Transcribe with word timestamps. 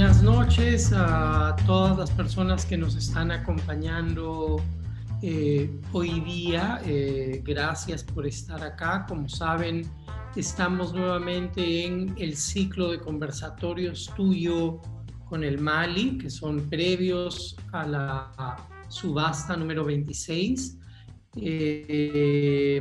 Buenas 0.00 0.22
noches 0.22 0.92
a 0.94 1.54
todas 1.66 1.98
las 1.98 2.10
personas 2.10 2.64
que 2.64 2.78
nos 2.78 2.94
están 2.94 3.30
acompañando 3.30 4.56
eh, 5.20 5.78
hoy 5.92 6.20
día. 6.20 6.80
Eh, 6.86 7.42
gracias 7.44 8.02
por 8.02 8.26
estar 8.26 8.64
acá. 8.64 9.04
Como 9.06 9.28
saben, 9.28 9.82
estamos 10.34 10.94
nuevamente 10.94 11.84
en 11.84 12.14
el 12.16 12.34
ciclo 12.34 12.92
de 12.92 12.98
conversatorios 12.98 14.10
tuyo 14.16 14.80
con 15.28 15.44
el 15.44 15.58
Mali, 15.58 16.16
que 16.16 16.30
son 16.30 16.70
previos 16.70 17.58
a 17.72 17.86
la 17.86 18.56
subasta 18.88 19.54
número 19.54 19.84
26. 19.84 20.78
Eh, 21.36 22.80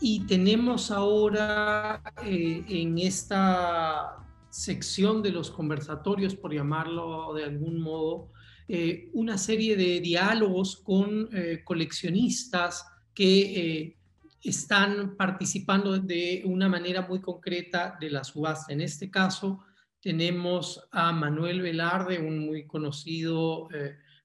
y 0.00 0.26
tenemos 0.26 0.90
ahora 0.90 2.02
en 2.24 2.98
esta 2.98 4.19
sección 4.50 5.22
de 5.22 5.30
los 5.30 5.50
conversatorios, 5.50 6.34
por 6.34 6.52
llamarlo 6.52 7.32
de 7.34 7.44
algún 7.44 7.80
modo, 7.80 8.32
eh, 8.72 9.10
una 9.14 9.36
serie 9.36 9.76
de 9.76 10.00
diálogos 10.00 10.76
con 10.76 11.28
eh, 11.32 11.62
coleccionistas 11.64 12.86
que 13.12 13.40
eh, 13.40 13.96
están 14.44 15.16
participando 15.16 15.98
de 15.98 16.42
una 16.44 16.68
manera 16.68 17.02
muy 17.02 17.20
concreta 17.20 17.96
de 18.00 18.10
la 18.10 18.22
subasta. 18.22 18.72
En 18.72 18.80
este 18.80 19.10
caso, 19.10 19.64
tenemos 20.00 20.88
a 20.92 21.10
Manuel 21.10 21.62
Velarde, 21.62 22.20
un 22.20 22.38
muy 22.46 22.64
conocido 22.66 23.68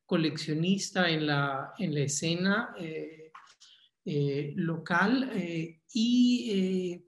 coleccionista 0.05 1.09
en 1.09 1.25
la, 1.25 1.73
en 1.79 1.93
la 1.93 1.99
escena 2.01 2.75
local, 4.55 5.31
y 5.91 7.03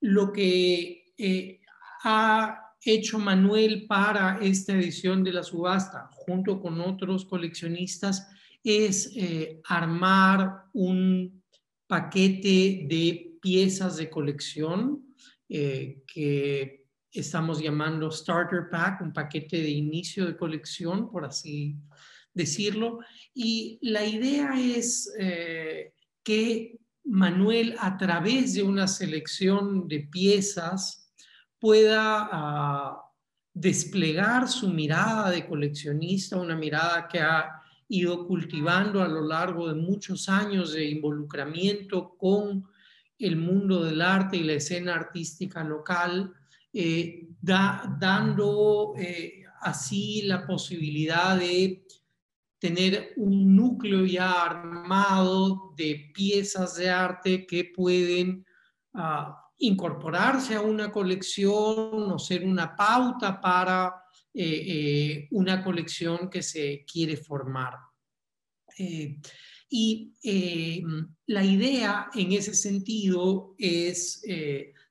lo 0.00 0.32
que 0.32 1.59
ha 2.02 2.74
hecho 2.84 3.18
Manuel 3.18 3.86
para 3.86 4.38
esta 4.40 4.72
edición 4.72 5.22
de 5.22 5.32
la 5.32 5.42
subasta, 5.42 6.08
junto 6.12 6.60
con 6.60 6.80
otros 6.80 7.24
coleccionistas, 7.24 8.28
es 8.62 9.12
eh, 9.16 9.60
armar 9.64 10.64
un 10.72 11.42
paquete 11.86 12.86
de 12.88 13.38
piezas 13.40 13.96
de 13.96 14.08
colección 14.08 15.14
eh, 15.48 16.02
que 16.06 16.86
estamos 17.12 17.60
llamando 17.60 18.10
Starter 18.10 18.70
Pack, 18.70 19.02
un 19.02 19.12
paquete 19.12 19.60
de 19.60 19.70
inicio 19.70 20.26
de 20.26 20.36
colección, 20.36 21.10
por 21.10 21.24
así 21.24 21.76
decirlo. 22.32 23.00
Y 23.34 23.78
la 23.82 24.04
idea 24.04 24.52
es 24.58 25.12
eh, 25.18 25.92
que 26.22 26.78
Manuel, 27.04 27.74
a 27.78 27.96
través 27.96 28.54
de 28.54 28.62
una 28.62 28.86
selección 28.86 29.88
de 29.88 30.00
piezas, 30.00 30.99
pueda 31.60 32.28
ah, 32.32 33.12
desplegar 33.52 34.48
su 34.48 34.70
mirada 34.70 35.30
de 35.30 35.46
coleccionista, 35.46 36.36
una 36.36 36.56
mirada 36.56 37.06
que 37.06 37.20
ha 37.20 37.62
ido 37.88 38.26
cultivando 38.26 39.02
a 39.02 39.08
lo 39.08 39.20
largo 39.20 39.68
de 39.68 39.74
muchos 39.74 40.28
años 40.28 40.72
de 40.72 40.86
involucramiento 40.86 42.16
con 42.16 42.64
el 43.18 43.36
mundo 43.36 43.84
del 43.84 44.00
arte 44.00 44.38
y 44.38 44.44
la 44.44 44.54
escena 44.54 44.94
artística 44.94 45.62
local, 45.62 46.32
eh, 46.72 47.28
dando 47.40 48.94
eh, 48.96 49.42
así 49.60 50.22
la 50.22 50.46
posibilidad 50.46 51.36
de 51.36 51.84
tener 52.58 53.14
un 53.16 53.56
núcleo 53.56 54.04
ya 54.04 54.44
armado 54.44 55.74
de 55.76 56.10
piezas 56.14 56.76
de 56.76 56.90
arte 56.90 57.46
que 57.46 57.72
pueden 57.74 58.46
uh, 58.94 59.32
incorporarse 59.60 60.54
a 60.54 60.60
una 60.60 60.90
colección 60.90 62.12
o 62.12 62.18
ser 62.18 62.44
una 62.44 62.74
pauta 62.74 63.40
para 63.40 63.94
eh, 64.32 64.64
eh, 64.66 65.28
una 65.32 65.62
colección 65.62 66.30
que 66.30 66.42
se 66.42 66.84
quiere 66.90 67.16
formar. 67.16 67.74
Eh, 68.78 69.18
y 69.72 70.12
la 71.26 71.44
idea 71.44 72.10
en 72.14 72.32
ese 72.32 72.54
sentido 72.54 73.54
es 73.56 74.20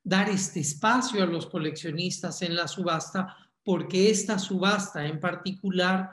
dar 0.01 0.29
este 0.29 0.61
espacio 0.61 1.21
a 1.21 1.25
los 1.25 1.47
coleccionistas 1.47 2.41
en 2.43 2.55
la 2.55 2.65
subasta 2.65 3.35
porque 3.61 4.09
esta 4.09 4.39
subasta 4.39 5.05
en 5.05 5.19
particular 5.19 6.09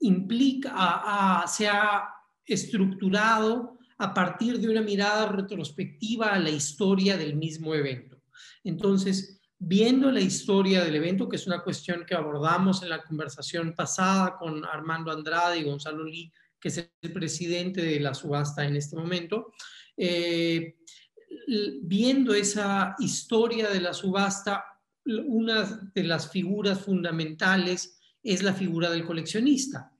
implica, 0.00 1.44
se 1.46 1.68
ha 1.68 2.08
estructurado 2.46 3.77
a 3.98 4.14
partir 4.14 4.58
de 4.60 4.68
una 4.68 4.80
mirada 4.80 5.26
retrospectiva 5.26 6.32
a 6.32 6.38
la 6.38 6.50
historia 6.50 7.16
del 7.16 7.36
mismo 7.36 7.74
evento. 7.74 8.22
Entonces, 8.62 9.40
viendo 9.58 10.10
la 10.12 10.20
historia 10.20 10.84
del 10.84 10.94
evento, 10.94 11.28
que 11.28 11.36
es 11.36 11.46
una 11.46 11.62
cuestión 11.62 12.06
que 12.06 12.14
abordamos 12.14 12.82
en 12.82 12.90
la 12.90 13.02
conversación 13.02 13.74
pasada 13.74 14.36
con 14.38 14.64
Armando 14.64 15.10
Andrade 15.10 15.58
y 15.58 15.64
Gonzalo 15.64 16.04
Lee, 16.04 16.32
que 16.60 16.68
es 16.68 16.78
el 16.78 17.12
presidente 17.12 17.82
de 17.82 18.00
la 18.00 18.14
subasta 18.14 18.64
en 18.64 18.76
este 18.76 18.96
momento, 18.96 19.52
eh, 19.96 20.76
viendo 21.82 22.34
esa 22.34 22.94
historia 23.00 23.68
de 23.68 23.80
la 23.80 23.92
subasta, 23.92 24.64
una 25.04 25.90
de 25.94 26.04
las 26.04 26.30
figuras 26.30 26.80
fundamentales 26.80 27.98
es 28.22 28.42
la 28.42 28.52
figura 28.52 28.90
del 28.90 29.04
coleccionista. 29.04 29.92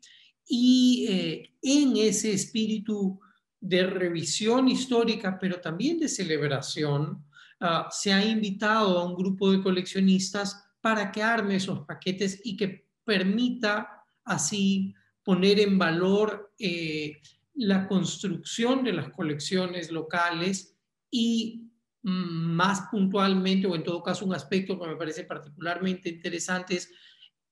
Y 0.46 1.06
eh, 1.08 1.56
en 1.62 1.96
ese 1.96 2.32
espíritu 2.32 3.20
de 3.60 3.84
revisión 3.84 4.68
histórica, 4.68 5.38
pero 5.38 5.60
también 5.60 5.98
de 5.98 6.08
celebración, 6.08 7.24
ah, 7.60 7.88
se 7.90 8.12
ha 8.12 8.24
invitado 8.24 8.98
a 8.98 9.04
un 9.04 9.14
grupo 9.14 9.50
de 9.50 9.62
coleccionistas 9.62 10.64
para 10.80 11.10
que 11.10 11.22
arme 11.22 11.56
esos 11.56 11.80
paquetes 11.80 12.40
y 12.44 12.56
que 12.56 12.88
permita 13.04 14.04
así 14.24 14.94
poner 15.22 15.60
en 15.60 15.78
valor 15.78 16.52
eh, 16.58 17.20
la 17.54 17.88
construcción 17.88 18.84
de 18.84 18.92
las 18.92 19.10
colecciones 19.10 19.90
locales 19.90 20.76
y 21.10 21.70
mm, 22.02 22.54
más 22.54 22.82
puntualmente, 22.90 23.66
o 23.66 23.74
en 23.74 23.82
todo 23.82 24.02
caso 24.02 24.24
un 24.24 24.34
aspecto 24.34 24.78
que 24.78 24.86
me 24.86 24.96
parece 24.96 25.24
particularmente 25.24 26.08
interesante 26.08 26.76
es 26.76 26.90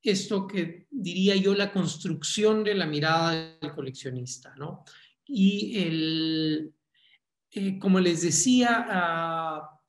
esto 0.03 0.47
que 0.47 0.87
diría 0.91 1.35
yo 1.37 1.55
la 1.55 1.73
construcción 1.73 2.63
de 2.63 2.75
la 2.75 2.87
mirada 2.87 3.57
del 3.61 3.73
coleccionista, 3.75 4.55
¿no? 4.57 4.85
Y 5.27 5.79
el, 5.79 6.73
eh, 7.51 7.79
como 7.79 8.01
les 8.01 8.23
decía, 8.23 8.87
ah, 8.89 9.81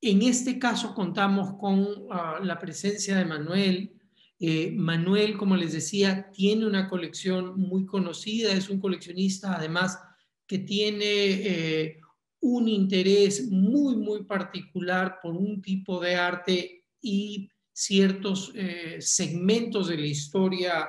en 0.00 0.22
este 0.22 0.58
caso 0.58 0.94
contamos 0.94 1.54
con 1.58 1.86
ah, 2.10 2.40
la 2.42 2.58
presencia 2.58 3.16
de 3.16 3.24
Manuel. 3.24 3.92
Eh, 4.38 4.72
Manuel, 4.72 5.36
como 5.36 5.56
les 5.56 5.72
decía, 5.72 6.30
tiene 6.32 6.66
una 6.66 6.88
colección 6.88 7.58
muy 7.58 7.86
conocida, 7.86 8.52
es 8.52 8.68
un 8.68 8.80
coleccionista 8.80 9.56
además 9.56 9.98
que 10.46 10.58
tiene 10.58 11.04
eh, 11.04 12.00
un 12.40 12.68
interés 12.68 13.50
muy, 13.50 13.96
muy 13.96 14.24
particular 14.24 15.18
por 15.22 15.34
un 15.34 15.62
tipo 15.62 16.00
de 16.00 16.16
arte 16.16 16.84
y 17.00 17.48
ciertos 17.72 18.52
segmentos 19.00 19.88
de 19.88 19.98
la 19.98 20.06
historia 20.06 20.88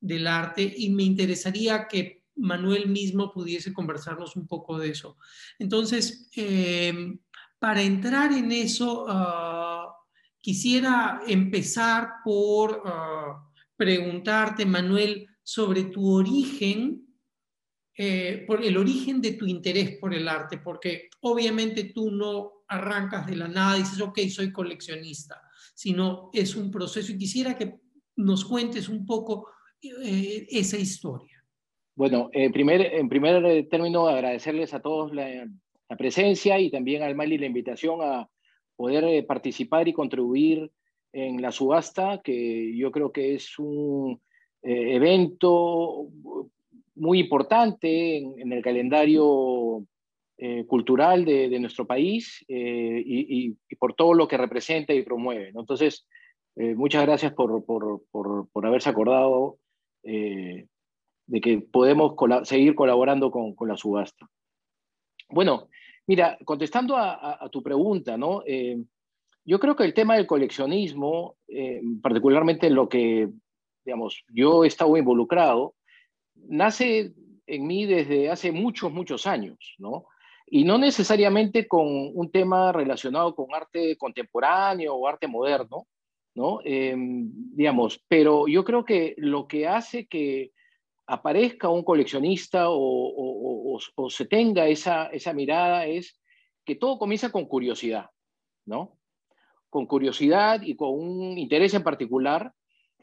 del 0.00 0.26
arte 0.26 0.72
y 0.76 0.90
me 0.90 1.02
interesaría 1.02 1.86
que 1.86 2.21
Manuel 2.36 2.88
mismo 2.88 3.32
pudiese 3.32 3.72
conversarnos 3.72 4.36
un 4.36 4.46
poco 4.46 4.78
de 4.78 4.90
eso. 4.90 5.16
Entonces, 5.58 6.30
em, 6.34 7.18
para 7.58 7.82
entrar 7.82 8.32
en 8.32 8.52
eso, 8.52 9.06
ah, 9.08 9.94
quisiera 10.40 11.22
empezar 11.26 12.08
por 12.24 12.82
ah, 12.84 13.48
preguntarte, 13.76 14.66
Manuel, 14.66 15.26
sobre 15.42 15.84
tu 15.84 16.08
origen, 16.12 17.06
eh, 17.96 18.44
por 18.46 18.64
el 18.64 18.76
origen 18.76 19.20
de 19.20 19.32
tu 19.32 19.46
interés 19.46 19.98
por 19.98 20.14
el 20.14 20.26
arte, 20.26 20.58
porque 20.58 21.10
obviamente 21.20 21.92
tú 21.94 22.10
no 22.10 22.64
arrancas 22.68 23.26
de 23.26 23.36
la 23.36 23.48
nada 23.48 23.76
y 23.76 23.82
dices, 23.82 24.00
ok, 24.00 24.18
soy 24.30 24.50
coleccionista, 24.50 25.42
sino 25.74 26.30
es 26.32 26.56
un 26.56 26.70
proceso 26.70 27.12
y 27.12 27.18
quisiera 27.18 27.56
que 27.56 27.80
nos 28.16 28.44
cuentes 28.44 28.88
un 28.88 29.04
poco 29.04 29.48
eh, 29.80 30.46
esa 30.50 30.78
historia. 30.78 31.31
Bueno, 31.94 32.30
en 32.32 32.52
primer, 32.52 32.80
en 32.94 33.08
primer 33.08 33.44
eh, 33.44 33.64
término, 33.64 34.08
agradecerles 34.08 34.72
a 34.72 34.80
todos 34.80 35.14
la, 35.14 35.46
presencia 35.98 36.58
y 36.58 36.70
también 36.70 37.02
al 37.02 37.14
Mali 37.14 37.36
la 37.36 37.44
invitación 37.44 38.00
a 38.00 38.26
poder 38.76 39.04
eh, 39.04 39.22
participar 39.24 39.86
y 39.88 39.92
contribuir 39.92 40.70
en 41.12 41.42
la 41.42 41.52
subasta, 41.52 42.22
que 42.24 42.74
yo 42.74 42.90
creo 42.90 43.12
que 43.12 43.34
es 43.34 43.58
un 43.58 44.18
eh, 44.62 44.94
evento 44.94 46.08
muy 46.94 47.20
importante 47.20 48.16
en, 48.16 48.52
el 48.52 48.62
calendario 48.62 49.84
cultural 50.66 51.24
de, 51.24 51.60
nuestro 51.60 51.86
país 51.86 52.44
y, 52.48 53.54
por 53.78 53.94
todo 53.94 54.14
lo 54.14 54.26
que 54.26 54.36
representa 54.36 54.92
y 54.92 55.02
promueve. 55.02 55.52
Entonces, 55.54 56.04
muchas 56.56 57.06
gracias 57.06 57.32
por, 57.32 57.64
por, 57.64 58.02
por, 58.10 58.48
por 58.50 58.66
haberse 58.66 58.88
acordado 58.90 59.58
de 61.26 61.40
que 61.40 61.58
podemos 61.58 62.14
seguir 62.44 62.74
colaborando 62.74 63.30
con, 63.30 63.54
la 63.68 63.76
subasta. 63.76 64.28
Bueno, 65.28 65.68
mira, 66.06 66.38
contestando 66.44 66.96
a, 66.96 67.48
tu 67.50 67.62
pregunta, 67.62 68.16
¿no? 68.16 68.42
Eh, 68.46 68.82
Yo 69.44 69.58
creo 69.58 69.74
que 69.74 69.84
el 69.84 69.94
tema 69.94 70.16
del 70.16 70.26
coleccionismo, 70.26 71.36
eh, 71.48 71.80
particularmente 72.02 72.70
lo 72.70 72.88
que, 72.88 73.28
digamos, 73.84 74.24
yo 74.28 74.64
he 74.64 74.68
estado 74.68 74.96
involucrado, 74.96 75.74
nace 76.34 77.12
en 77.46 77.66
mí 77.66 77.86
desde 77.86 78.30
hace 78.30 78.52
muchos, 78.52 78.92
muchos 78.92 79.26
años, 79.26 79.74
¿no? 79.78 80.06
Y 80.46 80.64
no 80.64 80.78
necesariamente 80.78 81.66
con 81.66 81.86
un 81.86 82.30
tema 82.30 82.72
relacionado 82.72 83.34
con 83.34 83.54
arte 83.54 83.96
contemporáneo 83.96 84.94
o 84.94 85.08
arte 85.08 85.26
moderno, 85.26 85.86
¿no? 86.34 86.60
Em, 86.64 87.30
digamos, 87.54 88.02
pero 88.08 88.46
yo 88.48 88.64
creo 88.64 88.84
que 88.84 89.14
lo 89.18 89.46
que 89.46 89.66
hace 89.66 90.06
que 90.06 90.52
aparezca 91.06 91.68
un 91.68 91.82
coleccionista 91.82 92.66
o, 92.68 93.78
se 94.08 94.26
tenga 94.26 94.68
esa, 94.68 95.06
esa 95.06 95.32
mirada 95.32 95.86
es 95.86 96.20
que 96.64 96.76
todo 96.76 96.98
comienza 96.98 97.30
con 97.30 97.46
curiosidad, 97.46 98.10
¿no? 98.66 98.98
Con 99.68 99.86
curiosidad 99.86 100.62
y 100.62 100.76
con 100.76 100.90
un 100.90 101.38
interés 101.38 101.74
en 101.74 101.82
particular, 101.82 102.52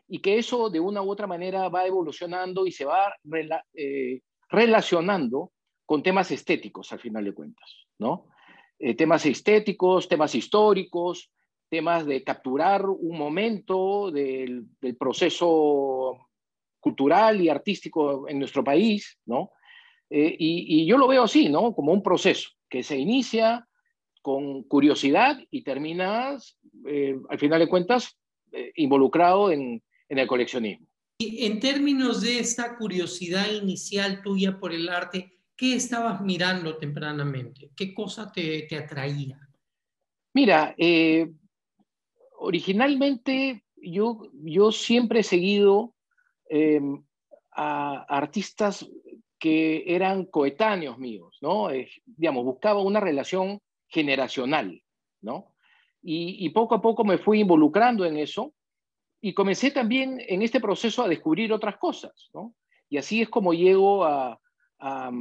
y 0.07 0.19
que 0.19 0.38
eso 0.38 0.69
de 0.69 0.80
una 0.80 1.01
u 1.01 1.10
otra 1.12 1.28
manera 1.28 1.69
va 1.69 1.86
evolucionando 1.86 2.66
y 2.66 2.72
se 2.72 2.86
va 2.86 3.16
eh, 3.74 4.22
relacionando 4.50 5.51
con 5.86 6.01
temas 6.01 6.31
estéticos, 6.31 6.92
al 6.92 7.00
final 7.00 7.25
de 7.25 7.34
cuentas, 7.34 7.88
¿no? 8.00 8.28
Eh, 8.80 8.96
temas 8.96 9.25
estéticos, 9.25 10.07
temas 10.07 10.34
históricos, 10.36 11.31
temas 11.69 12.06
de 12.06 12.24
capturar 12.24 12.86
un 12.86 13.18
momento 13.18 14.10
del, 14.10 14.66
del, 14.81 14.98
proceso 14.98 16.28
cultural 16.79 17.41
y 17.41 17.49
artístico 17.49 18.27
en 18.27 18.39
nuestro 18.39 18.63
país, 18.63 19.17
¿no? 19.25 19.51
Eh, 20.09 20.35
y, 20.39 20.81
y, 20.81 20.85
yo 20.85 20.97
lo 20.97 21.07
veo 21.07 21.23
así, 21.23 21.49
¿no? 21.49 21.73
Como 21.73 21.93
un 21.93 22.01
proceso 22.01 22.49
que 22.67 22.81
se 22.83 22.97
inicia 22.97 23.67
con 24.21 24.63
curiosidad 24.63 25.39
y 25.51 25.63
terminas, 25.63 26.57
eh, 26.87 27.15
al 27.29 27.39
final 27.39 27.59
de 27.59 27.69
cuentas, 27.69 28.17
eh, 28.51 28.71
involucrado 28.75 29.51
en, 29.51 29.83
en 30.07 30.19
el 30.19 30.27
coleccionismo. 30.27 30.87
Y 31.19 31.45
en 31.45 31.59
términos 31.59 32.21
de 32.21 32.39
esta 32.39 32.77
curiosidad 32.77 33.51
inicial 33.51 34.21
tuya 34.21 34.59
por 34.59 34.73
el 34.73 34.89
arte, 34.89 35.37
¿qué 35.55 35.75
estabas 35.75 36.21
mirando 36.21 36.77
tempranamente? 36.77 37.71
¿Qué 37.75 37.93
cosa 37.93 38.31
te, 38.31 38.63
te 38.63 38.77
atraía? 38.77 39.37
Mira, 40.33 40.73
eh, 40.77 41.29
originalmente 42.37 43.63
yo, 43.75 44.31
yo 44.33 44.71
siempre 44.71 45.19
he 45.19 45.23
seguido 45.23 45.93
eh, 46.50 46.81
a 47.51 48.06
artistas 48.10 48.90
que 49.38 49.84
eran 49.88 50.25
coetáneos 50.25 50.98
míos, 50.98 51.38
¿no? 51.42 51.69
Eh, 51.72 51.90
digamos, 52.06 52.44
buscaba 52.44 52.81
una 52.81 53.00
relación 53.00 53.62
generacional, 53.88 54.81
¿no? 55.22 55.54
Y, 56.01 56.46
y, 56.46 56.50
poco 56.50 56.75
a 56.75 56.81
poco 56.81 57.04
me 57.04 57.18
fui 57.18 57.42
involucrando 57.42 58.06
en 58.06 58.18
eso 58.18 58.54
y 59.22 59.34
comencé 59.34 59.72
también 59.72 60.22
en 60.28 60.42
este 60.42 60.60
proceso 60.60 61.04
a 61.04 61.07
descubrir 61.07 61.51
otras 61.51 61.78
cosas, 61.78 62.30
¿no? 62.34 62.54
Y 62.90 62.98
así 62.98 63.22
es 63.22 63.30
como 63.30 63.54
llego 63.54 64.04
a, 64.06 64.40
a, 64.80 65.12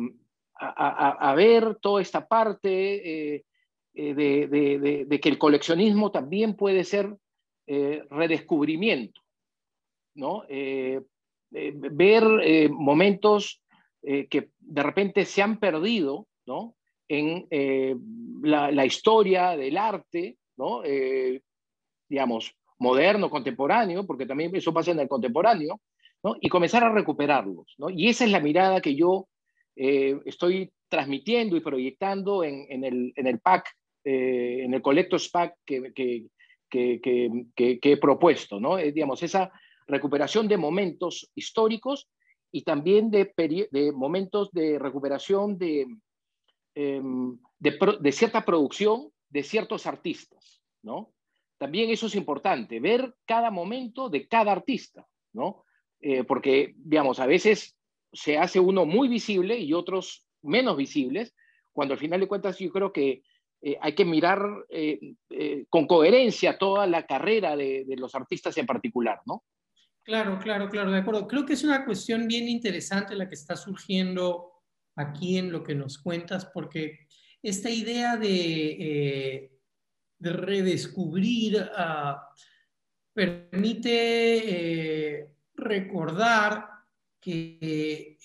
a, 0.55 1.31
a 1.31 1.35
ver 1.35 1.77
toda 1.77 2.01
esta 2.01 2.27
parte 2.27 3.35
eh, 3.35 3.45
eh, 4.01 4.15
de, 4.15 4.47
de, 4.47 5.05
de, 5.07 5.21
que 5.21 5.29
el 5.29 5.39
coleccionismo 5.39 6.13
también 6.13 6.55
puede 6.55 6.85
ser 6.85 7.17
eh, 7.67 8.05
redescubrimiento, 8.11 9.21
¿no? 10.15 10.45
Eh, 10.49 11.03
eh 11.53 11.73
ver 11.75 12.71
momentos 12.71 13.63
que 14.03 14.51
de 14.59 14.83
repente 14.83 15.25
se 15.25 15.43
han 15.43 15.59
perdido, 15.59 16.29
¿no? 16.47 16.77
En 17.09 17.47
la, 18.43 18.87
historia 18.87 19.57
del 19.57 19.77
arte, 19.77 20.37
¿no? 20.57 20.83
digamos, 22.09 22.55
moderno, 22.79 23.29
contemporáneo, 23.29 24.07
porque 24.07 24.27
también 24.27 24.55
eso 24.55 24.73
pasa 24.73 24.93
en 24.93 25.01
el 25.01 25.09
contemporáneo, 25.09 25.81
¿no? 26.23 26.37
Y 26.41 26.49
comenzar 26.49 26.85
a 26.85 26.93
recuperarlos, 26.93 27.75
¿no? 27.79 27.91
Y 27.91 28.09
esa 28.09 28.25
es 28.25 28.31
la 28.31 28.41
mirada 28.41 28.81
que 28.81 28.95
yo 28.95 29.27
estoy 29.75 30.71
transmitiendo 30.89 31.57
y 31.57 31.61
proyectando 31.61 32.45
en, 32.45 32.85
el, 32.85 33.13
en 33.17 33.27
el 33.27 33.41
pack 33.41 33.69
eh, 34.11 34.65
en 34.65 34.73
el 34.73 34.81
Collectors 34.81 35.29
Pack 35.29 35.57
que, 35.67 35.93
que, 35.93 36.25
que, 36.71 37.79
he 37.83 37.97
propuesto, 37.99 38.59
¿no? 38.59 38.79
Eh, 38.79 38.91
digamos, 38.91 39.23
esa 39.23 39.53
recuperación 39.89 40.47
de 40.47 40.57
momentos 40.57 41.31
históricos 41.35 42.09
y 42.53 42.63
también 42.63 43.11
de, 43.11 43.33
de 43.71 43.93
momentos 43.93 44.51
de 44.53 44.79
recuperación 44.79 45.59
de, 45.59 45.87
eh, 46.75 47.03
de, 47.59 47.79
de, 48.01 48.13
cierta 48.13 48.45
producción 48.45 49.11
de 49.29 49.43
ciertos 49.43 49.87
artistas, 49.87 50.63
¿no? 50.83 51.13
También 51.59 51.91
eso 51.91 52.07
es 52.07 52.15
importante, 52.15 52.79
ver 52.79 53.15
cada 53.27 53.51
momento 53.51 54.09
de 54.09 54.29
cada 54.29 54.53
artista, 54.53 55.07
¿no? 55.33 55.65
Eh, 56.01 56.23
porque, 56.23 56.75
digamos, 56.77 57.19
a 57.19 57.27
veces 57.27 57.77
se 58.13 58.39
hace 58.39 58.61
uno 58.61 58.87
muy 58.87 59.09
visible 59.09 59.59
y 59.59 59.73
otros 59.73 60.25
menos 60.43 60.77
visibles, 60.77 61.35
cuando 61.73 61.95
al 61.95 62.01
final 62.01 62.21
de 62.21 62.29
cuentas 62.29 62.59
yo 62.59 62.71
creo 62.71 62.93
que 62.93 63.23
eh, 63.61 63.77
hay 63.81 63.95
que 63.95 64.05
mirar 64.05 64.41
eh, 64.69 65.15
eh, 65.31 65.67
con 65.69 65.87
coherencia 65.87 66.59
toda 66.59 66.87
la 66.87 67.07
carrera 67.07 67.57
de, 67.57 67.85
de, 67.85 67.97
los 67.97 68.15
artistas 68.15 68.57
en 68.57 68.67
particular, 68.67 69.21
¿no? 69.27 69.43
Claro, 70.09 70.39
claro, 70.39 70.71
claro, 70.71 70.91
de 70.91 71.01
acuerdo. 71.01 71.29
Creo 71.29 71.45
que 71.45 71.53
es 71.53 71.65
una 71.65 71.85
cuestión 71.85 72.27
bien 72.27 72.49
interesante 72.49 73.15
la 73.15 73.29
que 73.29 73.35
está 73.35 73.57
surgiendo 73.57 74.53
aquí 74.97 75.37
en 75.37 75.53
lo 75.53 75.63
que 75.63 75.75
nos 75.75 75.99
cuentas, 75.99 76.47
porque 76.47 77.01
esta 77.43 77.69
idea 77.69 78.17
de, 78.17 79.53
de 80.19 80.33
redescubrir 80.33 81.59
uh, 81.59 82.15
permite 83.13 84.09
recordar 85.53 86.71
que 87.21 88.17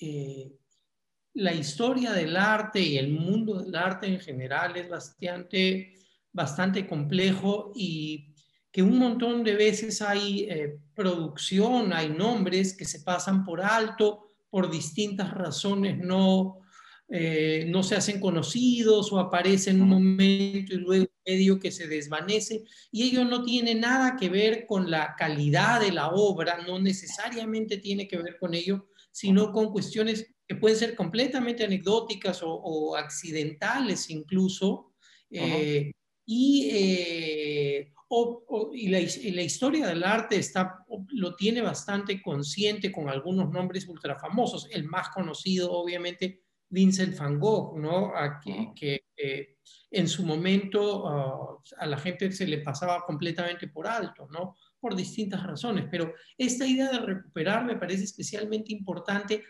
la 1.33 1.53
historia 1.53 2.13
del 2.13 2.37
arte 2.37 2.79
y 2.79 2.97
el 2.97 3.11
mundo 3.11 3.61
del 3.61 3.75
arte 3.75 4.07
en 4.07 4.21
general 4.21 4.77
es 4.77 4.87
bastante, 4.87 5.95
bastante 6.31 6.87
complejo 6.87 7.73
y 7.75 8.32
que 8.73 8.81
un 8.81 8.97
montón 8.97 9.43
de 9.43 9.55
veces 9.55 10.01
hay 10.01 10.47
eh, 10.49 10.79
producción, 10.95 11.93
hay 11.93 12.09
nombres 12.09 12.75
que 12.75 12.85
se 12.85 13.01
pasan 13.01 13.45
por 13.45 13.61
alto 13.61 14.31
por 14.49 14.69
distintas 14.69 15.31
razones, 15.31 15.99
no, 15.99 16.59
eh, 17.07 17.65
no 17.69 17.83
se 17.83 17.95
hacen 17.95 18.19
conocidos 18.19 19.13
o 19.13 19.19
aparecen 19.19 19.79
un 19.79 19.89
momento 19.89 20.73
y 20.73 20.77
luego 20.77 21.05
medio 21.25 21.59
que 21.59 21.71
se 21.71 21.87
desvanece 21.87 22.63
y 22.91 23.03
ello 23.03 23.23
no 23.25 23.43
tiene 23.43 23.75
nada 23.75 24.17
que 24.19 24.29
ver 24.29 24.65
con 24.65 24.89
la 24.89 25.15
calidad 25.15 25.79
de 25.79 25.91
la 25.91 26.09
obra, 26.09 26.57
no 26.67 26.79
necesariamente 26.79 27.77
tiene 27.77 28.07
que 28.07 28.17
ver 28.17 28.37
con 28.39 28.55
ello, 28.55 28.89
sino 29.11 29.51
con 29.51 29.71
cuestiones 29.71 30.33
que 30.47 30.55
pueden 30.55 30.77
ser 30.77 30.95
completamente 30.95 31.63
anecdóticas 31.63 32.41
o, 32.41 32.51
o 32.51 32.95
accidentales 32.95 34.09
incluso, 34.09 34.93
eh, 35.29 35.91
y, 36.25 36.69
eh, 36.71 37.93
o, 38.15 38.43
o, 38.47 38.73
y, 38.75 38.89
la, 38.89 38.99
y, 38.99 39.31
la, 39.31 39.41
historia 39.41 39.87
del 39.87 40.03
arte 40.03 40.35
está, 40.35 40.85
lo 41.09 41.35
tiene 41.35 41.61
bastante 41.61 42.21
consciente 42.21 42.91
con 42.91 43.09
algunos 43.09 43.49
nombres 43.49 43.87
ultra 43.87 44.19
famosos. 44.19 44.67
El 44.69 44.83
más 44.83 45.09
conocido, 45.09 45.71
obviamente, 45.71 46.43
Vincent 46.69 47.17
van 47.17 47.39
Gogh, 47.39 47.79
¿no? 47.79 48.15
A 48.15 48.39
que, 48.39 48.71
que 48.75 49.05
eh, 49.17 49.57
en 49.89 50.07
su 50.07 50.23
momento 50.23 51.05
uh, 51.05 51.59
a 51.77 51.87
la 51.87 51.97
gente 51.97 52.31
se 52.31 52.45
le 52.45 52.59
pasaba 52.59 53.03
completamente 53.03 53.67
por 53.67 53.87
alto, 53.87 54.27
¿no? 54.29 54.57
Por 54.79 54.95
distintas 54.95 55.41
razones. 55.41 55.87
Pero 55.89 56.13
esta 56.37 56.67
idea 56.67 56.91
de 56.91 56.99
recuperar 56.99 57.65
me 57.65 57.77
parece 57.77 58.03
especialmente 58.03 58.73
importante 58.73 59.43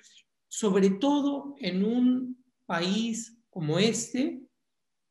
sobre 0.48 0.90
todo 0.92 1.56
en 1.60 1.84
un 1.84 2.46
país 2.66 3.38
como 3.50 3.78
este, 3.78 4.40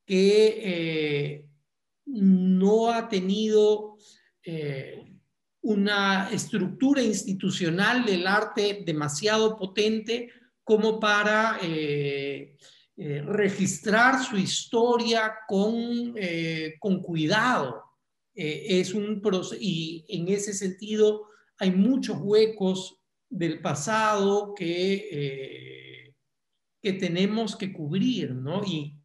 que 0.06 0.58
eh, 0.62 1.51
no 2.06 2.90
ha 2.90 3.08
tenido 3.08 3.96
eh, 4.44 5.18
una 5.62 6.30
estructura 6.30 7.02
institucional 7.02 8.04
del 8.04 8.26
arte 8.26 8.82
demasiado 8.84 9.56
potente 9.56 10.30
como 10.64 10.98
para 10.98 11.58
eh, 11.62 12.56
eh 12.96 13.22
registrar 13.22 14.22
su 14.22 14.36
historia 14.36 15.32
con, 15.48 16.14
con 16.78 17.00
cuidado. 17.00 17.82
es 18.34 18.92
un 18.94 19.22
y 19.60 20.04
en 20.08 20.28
ese 20.28 20.52
sentido 20.52 21.28
hay 21.58 21.70
muchos 21.70 22.18
huecos 22.20 23.00
del 23.30 23.60
pasado 23.60 24.54
que, 24.54 26.14
que 26.82 26.92
tenemos 26.94 27.56
que 27.56 27.72
cubrir, 27.72 28.34
¿no? 28.34 28.62
Y 28.64 28.98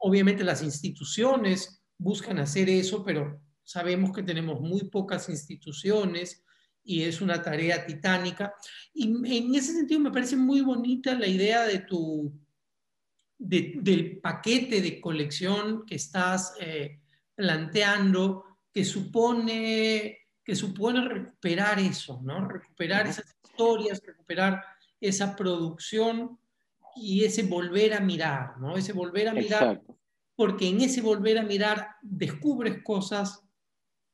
obviamente 0.00 0.44
las 0.44 0.62
instituciones 0.62 1.82
buscan 1.96 2.38
hacer 2.38 2.68
eso, 2.68 3.04
pero 3.04 3.40
sabemos 3.62 4.12
que 4.12 4.22
tenemos 4.22 4.60
muy 4.60 4.84
pocas 4.84 5.28
instituciones 5.28 6.44
y 6.82 7.02
es 7.02 7.20
una 7.20 7.42
tarea 7.42 7.86
titánica. 7.86 8.54
Y 8.92 9.04
en 9.04 9.54
ese 9.54 9.72
sentido 9.72 10.00
me 10.00 10.10
parece 10.10 10.36
muy 10.36 10.62
bonita 10.62 11.14
la 11.14 11.26
idea 11.26 11.64
de 11.64 11.80
tu, 11.80 12.32
de, 13.38 13.74
del 13.76 14.18
paquete 14.20 14.80
de 14.80 15.00
colección 15.00 15.84
que 15.86 15.96
estás 15.96 16.54
eh, 16.60 17.00
planteando 17.34 18.44
que 18.72 18.84
supone, 18.84 20.18
que 20.42 20.56
supone 20.56 21.06
recuperar 21.06 21.78
eso, 21.78 22.20
¿no? 22.22 22.48
Recuperar 22.48 23.06
esas 23.06 23.36
historias, 23.44 24.02
recuperar 24.04 24.62
esa 25.00 25.36
producción 25.36 26.38
y 26.96 27.24
ese 27.24 27.42
volver 27.44 27.94
a 27.94 28.00
mirar, 28.00 28.58
¿no? 28.58 28.76
Ese 28.76 28.92
volver 28.92 29.28
a 29.28 29.34
mirar, 29.34 29.82
porque 30.36 30.68
en 30.68 30.80
ese 30.80 31.00
volver 31.02 31.38
a 31.38 31.42
mirar 31.42 31.88
descubres 32.02 32.82
cosas 32.82 33.42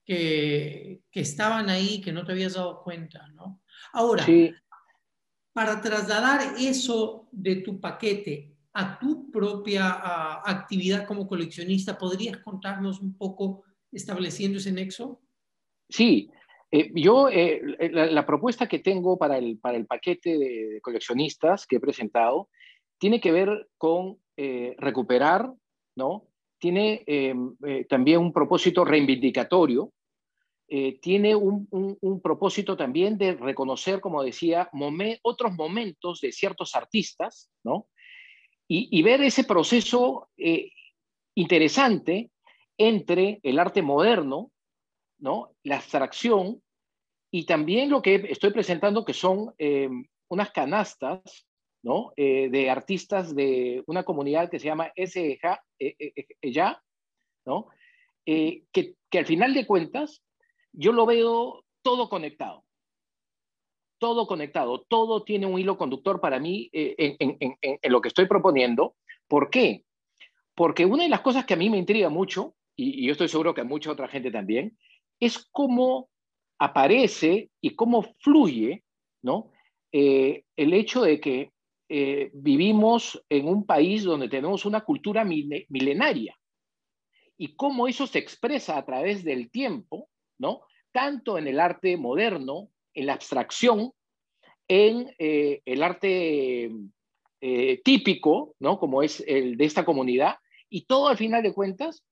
que, 0.05 1.03
que, 1.11 1.21
estaban 1.21 1.69
ahí, 1.69 2.01
que 2.01 2.13
no 2.13 2.25
te 2.25 2.33
habías 2.33 2.55
dado 2.55 2.83
cuenta, 2.83 3.27
¿no? 3.29 3.63
Ahora, 3.93 4.25
para 5.53 5.81
trasladar 5.81 6.55
eso 6.59 7.29
de 7.33 7.57
tu 7.57 7.81
paquete 7.81 8.57
a 8.75 8.99
tu 8.99 9.31
propia 9.31 10.43
actividad 10.45 11.07
como 11.07 11.27
coleccionista, 11.27 11.97
¿podrías 11.97 12.37
contarnos 12.39 13.01
un 13.01 13.17
poco 13.17 13.65
estableciendo 13.91 14.59
ese 14.59 14.71
nexo? 14.71 15.23
Sí, 15.89 16.31
eh, 16.71 16.91
yo 16.95 17.31
eh, 17.31 17.63
la, 17.91 18.27
propuesta 18.27 18.69
que 18.69 18.81
tengo 18.81 19.17
para 19.17 19.39
el, 19.39 19.59
para 19.59 19.79
el 19.79 19.87
paquete 19.87 20.37
de, 20.37 20.81
coleccionistas 20.83 21.67
que 21.67 21.77
he 21.77 21.81
presentado 21.81 22.51
tiene 22.99 23.21
que 23.21 23.33
ver 23.33 23.69
con 23.79 24.19
eh, 24.37 24.75
recuperar, 24.79 25.53
¿no? 25.97 26.29
Tiene 26.59 27.05
también 27.91 28.19
un 28.19 28.33
propósito 28.33 28.83
reivindicatorio, 28.83 29.93
tiene 30.67 31.37
un, 31.37 32.21
propósito 32.23 32.79
también 32.79 33.19
de 33.19 33.35
reconocer, 33.35 34.01
como 34.01 34.23
decía, 34.23 34.71
otros 35.23 35.53
momentos 35.53 36.21
de 36.23 36.33
ciertos 36.33 36.75
artistas, 36.75 37.51
¿no? 37.63 37.89
y, 38.69 39.03
ver 39.03 39.23
ese 39.23 39.45
proceso 39.45 40.29
eh, 40.37 40.71
interesante 41.35 42.31
entre 42.79 43.41
el 43.43 43.59
arte 43.59 43.83
moderno, 43.83 44.51
¿no? 45.19 45.53
la 45.63 45.77
abstracción, 45.77 46.63
y 47.31 47.45
también 47.45 47.91
lo 47.91 48.03
que 48.03 48.15
estoy 48.29 48.51
presentando, 48.51 49.05
que 49.05 49.13
son 49.13 49.55
eh, 49.59 49.89
unas 50.29 50.51
canastas 50.51 51.47
Eh, 52.17 52.49
de 52.51 52.69
artistas 52.69 53.35
de 53.35 53.85
una 53.87 54.03
comunidad 54.03 54.51
que 54.51 54.59
se 54.59 54.67
llama 54.67 54.93
SEJA, 54.97 55.63
ya, 56.43 56.83
¿no? 57.45 57.69
que, 58.25 58.65
que 58.73 59.19
al 59.19 59.27
final 59.27 59.55
de 59.55 59.67
cuentas 59.67 60.23
yo 60.73 60.93
lo 60.93 61.07
veo 61.07 61.65
todo 61.83 62.09
conectado 62.09 62.67
todo 63.99 64.27
conectado, 64.27 64.85
todo 64.89 65.23
tiene 65.23 65.47
un 65.47 65.59
hilo 65.59 65.79
conductor 65.79 66.21
para 66.21 66.39
mí 66.39 66.69
eh, 66.73 67.17
en, 67.19 67.93
lo 67.93 68.01
que 68.01 68.09
estoy 68.09 68.27
proponiendo. 68.27 68.95
¿Por 69.29 69.51
qué? 69.51 69.85
Porque 70.55 70.85
una 70.85 71.05
de 71.05 71.09
las 71.09 71.21
cosas 71.21 71.45
que 71.45 71.55
a 71.55 71.57
mí 71.57 71.71
me 71.71 71.79
intriga 71.79 72.09
mucho, 72.09 72.55
y, 72.77 73.07
yo 73.07 73.13
estoy 73.13 73.29
seguro 73.29 73.55
que 73.55 73.63
a 73.63 73.65
mucha 73.65 73.91
otra 73.91 74.09
gente 74.09 74.31
también, 74.31 74.77
es 75.21 75.47
cómo 75.51 76.09
aparece 76.59 77.51
y 77.61 77.75
cómo 77.75 78.03
fluye 78.21 78.83
¿no? 79.23 79.51
Eh, 79.93 80.45
el 80.57 80.73
hecho 80.73 81.03
de 81.03 81.21
que 81.21 81.51
eh, 81.89 82.31
vivimos 82.35 83.25
en 83.29 83.49
un 83.49 83.65
país 83.65 84.05
donde 84.05 84.29
tenemos 84.29 84.65
una 84.65 84.83
cultura 84.83 85.25
milenaria 85.25 86.37
y 87.39 87.55
cómo 87.55 87.87
eso 87.87 88.07
se 88.07 88.19
expresa 88.19 88.79
a 88.79 88.85
través 88.85 89.25
del 89.25 89.51
tiempo, 89.51 90.09
¿no? 90.39 90.63
tanto 90.93 91.39
en 91.39 91.47
el 91.47 91.61
arte 91.61 91.97
moderno 91.97 92.71
en 92.95 93.07
la 93.07 93.13
abstracción, 93.13 93.93
en 94.67 95.15
eh, 95.19 95.61
el 95.65 95.83
arte 95.83 96.73
eh, 97.41 97.83
típico, 97.85 98.55
¿no? 98.59 98.79
como 98.79 99.03
es 99.03 99.23
el 99.27 99.57
de 99.57 99.65
esta 99.67 99.85
comunidad, 99.85 100.37
y 100.69 100.87
todo 100.87 101.09
al 101.09 101.17
final 101.17 101.43
de 101.43 101.53
cuentas 101.53 102.03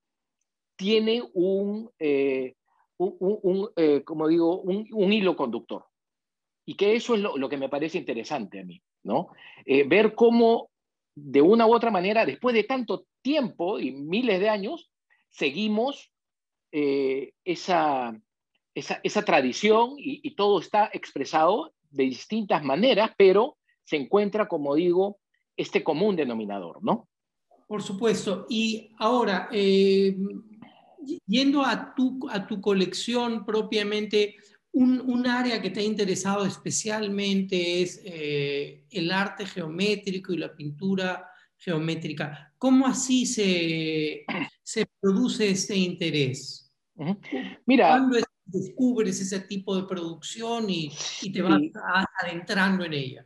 tiene 0.77 1.23
un, 1.33 1.89
eh, 1.99 2.55
un, 2.97 3.69
como 4.05 4.27
digo, 4.27 4.61
un, 4.61 5.13
hilo 5.13 5.35
conductor. 5.35 5.85
Y 6.65 6.75
que 6.75 6.95
eso 6.95 7.15
es 7.15 7.21
lo, 7.21 7.49
que 7.49 7.57
me 7.57 7.69
parece 7.69 7.97
interesante 7.97 8.59
a 8.59 8.63
mí, 8.63 8.81
¿no? 9.05 9.29
ver 9.65 10.13
cómo 10.13 10.69
de 11.15 11.41
una 11.41 11.65
u 11.65 11.73
otra 11.73 11.91
manera, 11.91 12.25
después 12.25 12.53
de 12.53 12.65
tanto 12.65 13.05
tiempo 13.21 13.79
y 13.79 13.91
miles 13.91 14.39
de 14.39 14.49
años, 14.49 14.91
seguimos 15.29 16.11
esa, 16.71 18.13
esa, 18.75 19.21
tradición 19.23 19.93
y, 19.97 20.35
todo 20.35 20.59
está 20.59 20.89
expresado 20.91 21.73
de 21.89 22.03
distintas 22.03 22.63
maneras, 22.63 23.11
pero 23.17 23.57
se 23.85 23.95
encuentra, 23.95 24.47
como 24.47 24.75
digo, 24.75 25.17
este 25.55 25.83
común 25.83 26.15
denominador, 26.15 26.83
¿no? 26.83 27.07
Por 27.67 27.81
supuesto. 27.81 28.45
Y 28.49 28.91
ahora, 28.99 29.47
eh, 29.51 30.15
yendo 31.25 31.63
a 31.63 31.95
tu, 31.95 32.19
a 32.29 32.45
tu 32.45 32.59
colección 32.59 33.45
propiamente, 33.45 34.35
un, 34.75 35.25
área 35.25 35.61
que 35.61 35.69
te 35.69 35.79
ha 35.79 35.83
interesado 35.83 36.45
especialmente 36.45 37.81
es 37.81 38.01
eh, 38.03 38.85
el 38.91 39.11
arte 39.11 39.45
geométrico 39.45 40.33
y 40.33 40.37
la 40.37 40.53
pintura 40.53 41.29
geométrica. 41.57 42.53
¿Cómo 42.57 42.85
así 42.85 43.25
se, 43.25 44.25
se 44.63 44.85
produce 44.99 45.49
este 45.49 45.75
interés? 45.75 46.73
Mira, 47.65 48.05
descubres 48.45 49.19
ese 49.21 49.39
tipo 49.41 49.75
de 49.75 49.83
producción 49.83 50.69
y, 50.69 50.91
te 51.33 51.41
vas 51.41 51.61
adentrando 52.21 52.85
en 52.85 52.93
ella? 52.93 53.25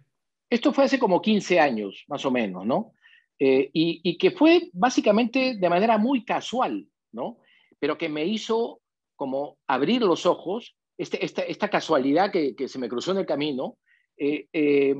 Esto 0.49 0.71
fue 0.71 0.85
hace 0.85 0.97
como 0.97 1.21
15 1.21 1.59
años, 1.59 2.05
más 2.07 2.25
o 2.25 2.31
menos, 2.31 2.65
¿no? 2.65 2.93
Eh, 3.37 3.69
y, 3.73 4.17
que 4.17 4.31
fue 4.31 4.69
básicamente 4.73 5.55
de 5.59 5.69
manera 5.69 5.97
muy 5.97 6.25
casual, 6.25 6.87
¿no? 7.11 7.39
Pero 7.79 7.97
que 7.97 8.09
me 8.09 8.25
hizo 8.25 8.81
como 9.15 9.57
abrir 9.67 10.01
los 10.01 10.25
ojos, 10.25 10.75
este, 10.99 11.49
esta, 11.49 11.69
casualidad 11.69 12.29
que, 12.29 12.67
se 12.67 12.77
me 12.77 12.89
cruzó 12.89 13.11
en 13.11 13.19
el 13.19 13.25
camino, 13.25 13.77
eh, 14.17 14.47
eh, 14.51 14.93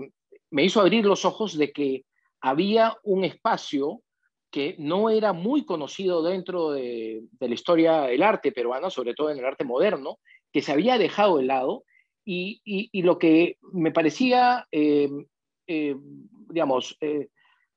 me 0.50 0.64
hizo 0.64 0.80
abrir 0.80 1.06
los 1.06 1.26
ojos 1.26 1.58
de 1.58 1.74
que 1.74 2.06
había 2.40 2.96
un 3.04 3.26
espacio 3.26 4.02
que 4.50 4.78
no 4.80 5.10
era 5.10 5.34
muy 5.34 5.66
conocido 5.66 6.24
dentro 6.24 6.72
de, 6.72 7.24
la 7.42 7.54
historia 7.54 8.04
del 8.04 8.24
arte 8.24 8.54
peruano, 8.54 8.90
sobre 8.90 9.14
todo 9.14 9.30
en 9.30 9.40
el 9.40 9.46
arte 9.46 9.66
moderno, 9.66 10.20
que 10.54 10.62
se 10.62 10.72
había 10.72 10.98
dejado 10.98 11.38
de 11.38 11.44
lado 11.44 11.84
y, 12.24 12.62
lo 13.02 13.20
que 13.20 13.58
me 13.74 13.92
parecía, 13.92 14.66
eh, 14.72 15.10
digamos, 15.68 16.98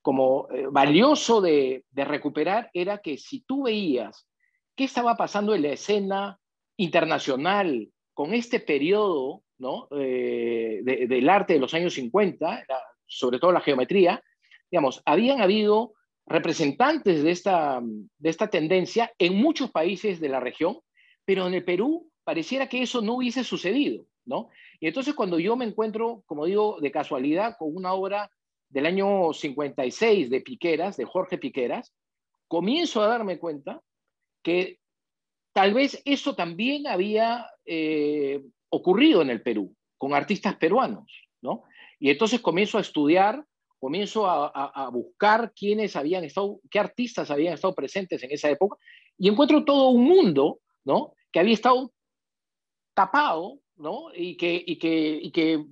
como 0.01 0.47
valioso 0.71 1.41
de, 1.41 1.83
recuperar 1.93 2.71
era 2.73 2.99
que 2.99 3.19
si 3.19 3.41
tú 3.41 3.65
veías 3.65 4.29
qué 4.77 4.85
estaba 4.85 5.17
pasando 5.17 5.57
en 5.57 5.63
la 5.63 5.73
escena 5.73 6.39
internacional 6.77 7.91
con 8.15 8.35
este 8.35 8.61
periodo 8.61 9.43
¿no? 9.59 9.89
del 9.91 11.29
arte 11.29 11.55
de 11.55 11.61
los 11.61 11.75
años 11.75 11.95
50, 11.95 12.65
sobre 13.07 13.39
todo 13.39 13.53
la 13.53 13.61
geometría, 13.61 14.23
digamos, 14.71 15.03
habían 15.05 15.41
habido 15.41 15.93
representantes 16.27 17.23
de 17.23 17.31
esta, 17.31 17.81
de 17.83 18.31
esta 18.31 18.49
tendencia 18.49 19.13
en 19.19 19.37
muchos 19.37 19.71
países 19.71 20.21
de 20.21 20.29
la 20.29 20.41
región, 20.41 20.79
pero 21.25 21.47
en 21.47 21.55
el 21.55 21.65
Perú 21.65 22.11
pareciera 22.25 22.69
que 22.69 22.83
eso 22.83 23.03
no 23.03 23.15
hubiese 23.15 23.45
sucedido, 23.45 24.07
¿no? 24.25 24.49
Y 24.81 24.87
entonces 24.87 25.15
cuando 25.15 25.39
yo 25.39 25.57
me 25.57 25.65
encuentro, 25.65 26.23
como 26.27 26.47
digo, 26.47 26.79
de 26.81 26.91
casualidad 26.91 27.57
con 27.59 27.75
una 27.75 27.93
obra 27.93 28.31
del 28.69 28.87
año 28.87 29.33
56 29.33 30.31
de 30.31 30.41
Piqueras, 30.41 30.97
de 30.97 31.05
Jorge 31.05 31.39
Piqueras, 31.39 31.93
comienzo 32.49 33.03
a 33.03 33.07
darme 33.07 33.39
cuenta 33.39 33.81
que 34.43 34.79
tal 35.53 35.75
vez 35.75 36.01
eso 36.05 36.35
también 36.35 36.87
había 36.87 37.47
eh, 37.65 38.43
ocurrido 38.69 39.23
en 39.23 39.31
el 39.31 39.43
Perú, 39.43 39.75
con 39.99 40.15
artistas 40.15 40.57
peruanos, 40.57 41.11
¿no? 41.41 41.65
Y 41.99 42.11
entonces 42.11 42.41
comienzo 42.41 42.79
a 42.79 42.83
estudiar 42.83 43.45
comienzo 43.83 44.29
a, 44.29 44.89
buscar 44.93 45.53
quiénes 45.57 45.97
habían 45.97 46.23
estado, 46.23 46.61
qué 46.71 46.79
artistas 46.79 47.33
habían 47.33 47.55
estado 47.55 47.75
presentes 47.75 48.23
en 48.23 48.31
esa 48.31 48.49
época, 48.49 48.77
y 49.19 49.29
encuentro 49.29 49.65
todo 49.65 49.89
un 49.89 50.05
mundo, 50.05 50.61
¿no? 50.85 51.15
Que 51.33 51.41
había 51.41 51.55
estado 51.55 51.93
tapado, 52.95 53.59
¿no? 53.75 54.15
Y 54.15 54.37
que, 54.37 54.63
y 54.65 54.79
que, 54.79 55.33
que 55.35 55.65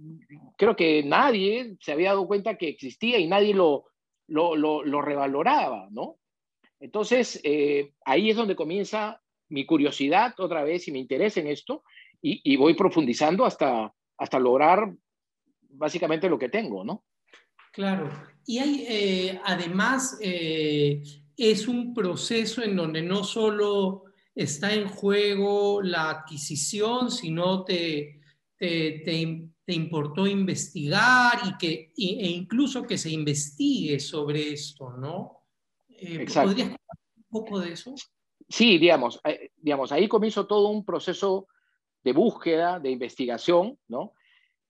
creo 0.57 0.75
que 0.75 1.05
nadie 1.05 1.77
se 1.81 1.93
había 1.93 2.09
dado 2.09 2.27
cuenta 2.27 2.59
que 2.59 2.67
existía 2.67 3.21
y 3.21 3.29
nadie 3.29 3.55
lo, 3.55 3.85
lo, 4.27 4.57
lo, 4.57 5.01
revaloraba, 5.01 5.87
¿no? 5.93 6.17
Entonces, 6.81 7.41
eh, 7.45 7.93
ahí 8.05 8.31
es 8.31 8.37
donde 8.37 8.57
comienza 8.57 9.23
mi 9.51 9.67
curiosidad 9.67 10.35
otra 10.39 10.65
vez 10.65 10.89
y 10.89 10.93
mi 10.93 11.01
interés 11.01 11.37
en 11.37 11.47
esto, 11.47 11.85
y, 12.23 12.41
y 12.45 12.57
voy 12.57 12.75
profundizando 12.75 13.45
hasta, 13.45 13.93
hasta 14.17 14.39
lograr 14.39 14.93
básicamente 15.71 16.29
lo 16.29 16.39
que 16.39 16.49
tengo, 16.49 16.85
¿no? 16.85 17.05
Claro. 17.73 18.11
Y 18.47 18.59
hay, 18.59 18.85
eh, 18.89 19.41
además, 19.45 20.19
eh, 20.21 21.03
es 21.37 21.69
un 21.69 21.95
proceso 21.95 22.63
en 22.63 22.77
donde 22.77 23.03
no 23.03 23.25
solo 23.25 24.05
está 24.35 24.75
en 24.75 24.89
juego 24.89 25.83
la 25.83 26.11
adquisición, 26.11 27.11
sino 27.11 27.65
te, 27.65 28.21
te, 28.59 29.43
importó 29.69 30.27
investigar 30.27 31.41
y 31.47 31.57
que, 31.57 31.93
e 31.97 32.29
incluso 32.29 32.83
que 32.83 32.99
se 32.99 33.11
investigue 33.11 34.01
sobre 34.01 34.53
esto, 34.53 34.91
¿no? 34.97 35.45
Eh, 35.89 36.27
¿Podrías 36.27 36.71
contar 36.71 36.99
un 37.17 37.25
poco 37.29 37.61
de 37.61 37.73
eso? 37.73 37.95
Sí, 38.51 38.79
digamos, 38.79 39.21
eh, 39.25 39.51
digamos, 39.57 39.93
ahí 39.93 40.09
comienzo 40.09 40.47
todo 40.47 40.69
un 40.69 40.85
proceso 40.85 41.47
de 42.03 42.13
búsqueda, 42.13 42.81
de 42.81 42.91
investigación, 42.91 43.79
¿no? 43.89 44.13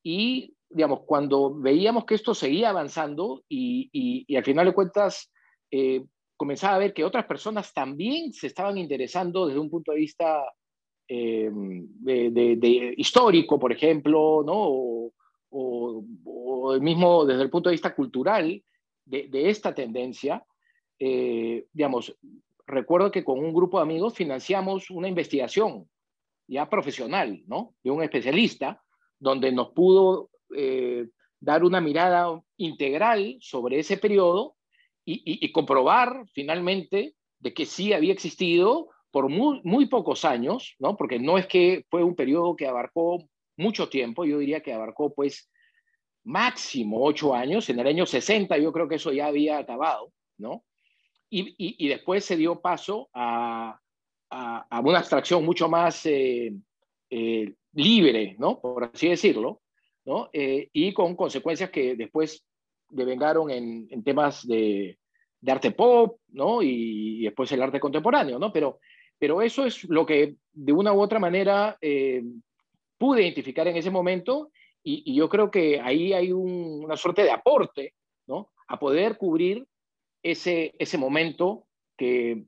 Y, 0.02 0.54
digamos, 0.68 1.00
cuando 1.06 1.54
veíamos 1.54 2.04
que 2.04 2.14
esto 2.14 2.34
seguía 2.34 2.70
avanzando 2.70 3.42
y, 3.49 3.88
y, 4.28 4.37
al 4.37 4.44
final 4.44 4.66
de 4.66 4.75
cuentas 4.75 5.32
eh, 5.70 6.04
comenzaba 6.37 6.76
a 6.76 6.78
ver 6.78 6.92
que 6.92 7.04
otras 7.04 7.25
personas 7.25 7.72
también 7.72 8.32
se 8.32 8.46
estaban 8.46 8.78
interesando 8.78 9.46
desde 9.46 9.60
un 9.60 9.70
punto 9.70 9.92
de 9.92 9.99
vista 9.99 10.44
eh, 11.08 11.50
de, 11.52 12.94
histórico, 12.96 13.58
por 13.58 13.72
ejemplo, 13.72 14.42
¿no? 14.44 15.10
O, 15.52 16.78
mismo 16.80 17.25
desde 17.25 17.42
el 17.42 17.50
punto 17.50 17.68
de 17.68 17.75
vista 17.75 17.94
cultural 17.94 18.62
de, 19.04 19.50
esta 19.50 19.75
tendencia, 19.75 20.44
digamos, 20.96 22.14
recuerdo 22.70 23.10
que 23.10 23.24
con 23.24 23.38
un 23.38 23.52
grupo 23.52 23.78
de 23.78 23.82
amigos 23.82 24.14
financiamos 24.14 24.90
una 24.90 25.08
investigación 25.08 25.88
ya 26.46 26.68
profesional, 26.68 27.42
¿no? 27.46 27.74
De 27.82 27.90
un 27.90 28.02
especialista, 28.02 28.82
donde 29.18 29.52
nos 29.52 29.70
pudo 29.70 30.30
eh, 30.56 31.08
dar 31.38 31.64
una 31.64 31.80
mirada 31.80 32.40
integral 32.56 33.36
sobre 33.40 33.78
ese 33.78 33.96
periodo 33.96 34.56
y, 35.04 35.50
comprobar 35.50 36.24
finalmente 36.32 37.14
de 37.40 37.54
que 37.54 37.66
sí 37.66 37.92
había 37.92 38.12
existido 38.12 38.90
por 39.10 39.28
muy, 39.28 39.60
muy, 39.64 39.86
pocos 39.86 40.24
años, 40.24 40.76
¿no? 40.78 40.96
Porque 40.96 41.18
no 41.18 41.36
es 41.36 41.46
que 41.46 41.84
fue 41.90 42.04
un 42.04 42.14
periodo 42.14 42.54
que 42.54 42.66
abarcó 42.66 43.24
mucho 43.56 43.88
tiempo, 43.88 44.24
yo 44.24 44.38
diría 44.38 44.60
que 44.60 44.72
abarcó 44.72 45.12
pues 45.12 45.50
máximo 46.22 47.02
ocho 47.04 47.34
años, 47.34 47.68
en 47.70 47.80
el 47.80 47.86
año 47.86 48.06
60 48.06 48.56
yo 48.58 48.72
creo 48.72 48.88
que 48.88 48.96
eso 48.96 49.12
ya 49.12 49.26
había 49.26 49.58
acabado, 49.58 50.12
¿no? 50.38 50.64
Y, 51.32 51.54
y, 51.56 51.88
después 51.88 52.25
se 52.25 52.37
dio 52.37 52.60
paso 52.60 53.08
a, 53.14 53.78
a, 54.30 54.80
una 54.80 54.99
abstracción 54.99 55.44
mucho 55.44 55.68
más 55.68 56.04
eh, 56.06 56.52
eh, 57.08 57.54
libre, 57.72 58.34
¿no? 58.38 58.60
Por 58.60 58.90
así 58.92 59.08
decirlo, 59.08 59.60
¿no? 60.04 60.28
Eh, 60.32 60.68
y 60.72 60.92
con 60.92 61.14
consecuencias 61.14 61.70
que 61.70 61.94
después 61.94 62.44
devengaron 62.88 63.49
en, 63.50 63.87
en 63.90 64.02
temas 64.02 64.44
de, 64.44 64.99
de, 65.40 65.52
arte 65.52 65.70
pop, 65.70 66.18
¿no? 66.28 66.62
Y, 66.62 67.22
después 67.22 67.52
el 67.52 67.62
arte 67.62 67.78
contemporáneo, 67.78 68.38
¿no? 68.38 68.52
Pero, 68.52 68.80
pero 69.16 69.40
eso 69.40 69.64
es 69.64 69.84
lo 69.84 70.04
que 70.04 70.34
de 70.52 70.72
una 70.72 70.92
u 70.92 71.00
otra 71.00 71.20
manera 71.20 71.78
pude 72.99 73.22
identificar 73.22 73.68
en 73.68 73.76
ese 73.76 73.90
momento 73.90 74.50
y, 74.82 75.14
yo 75.14 75.28
creo 75.28 75.50
que 75.50 75.80
ahí 75.80 76.12
hay 76.12 76.32
una 76.32 76.96
suerte 76.96 77.22
de 77.22 77.30
aporte, 77.30 77.94
¿no? 78.26 78.50
A 78.68 78.78
poder 78.78 79.16
cubrir 79.16 79.66
ese, 80.22 80.74
ese 80.78 80.98
momento 80.98 81.66
que 81.96 82.44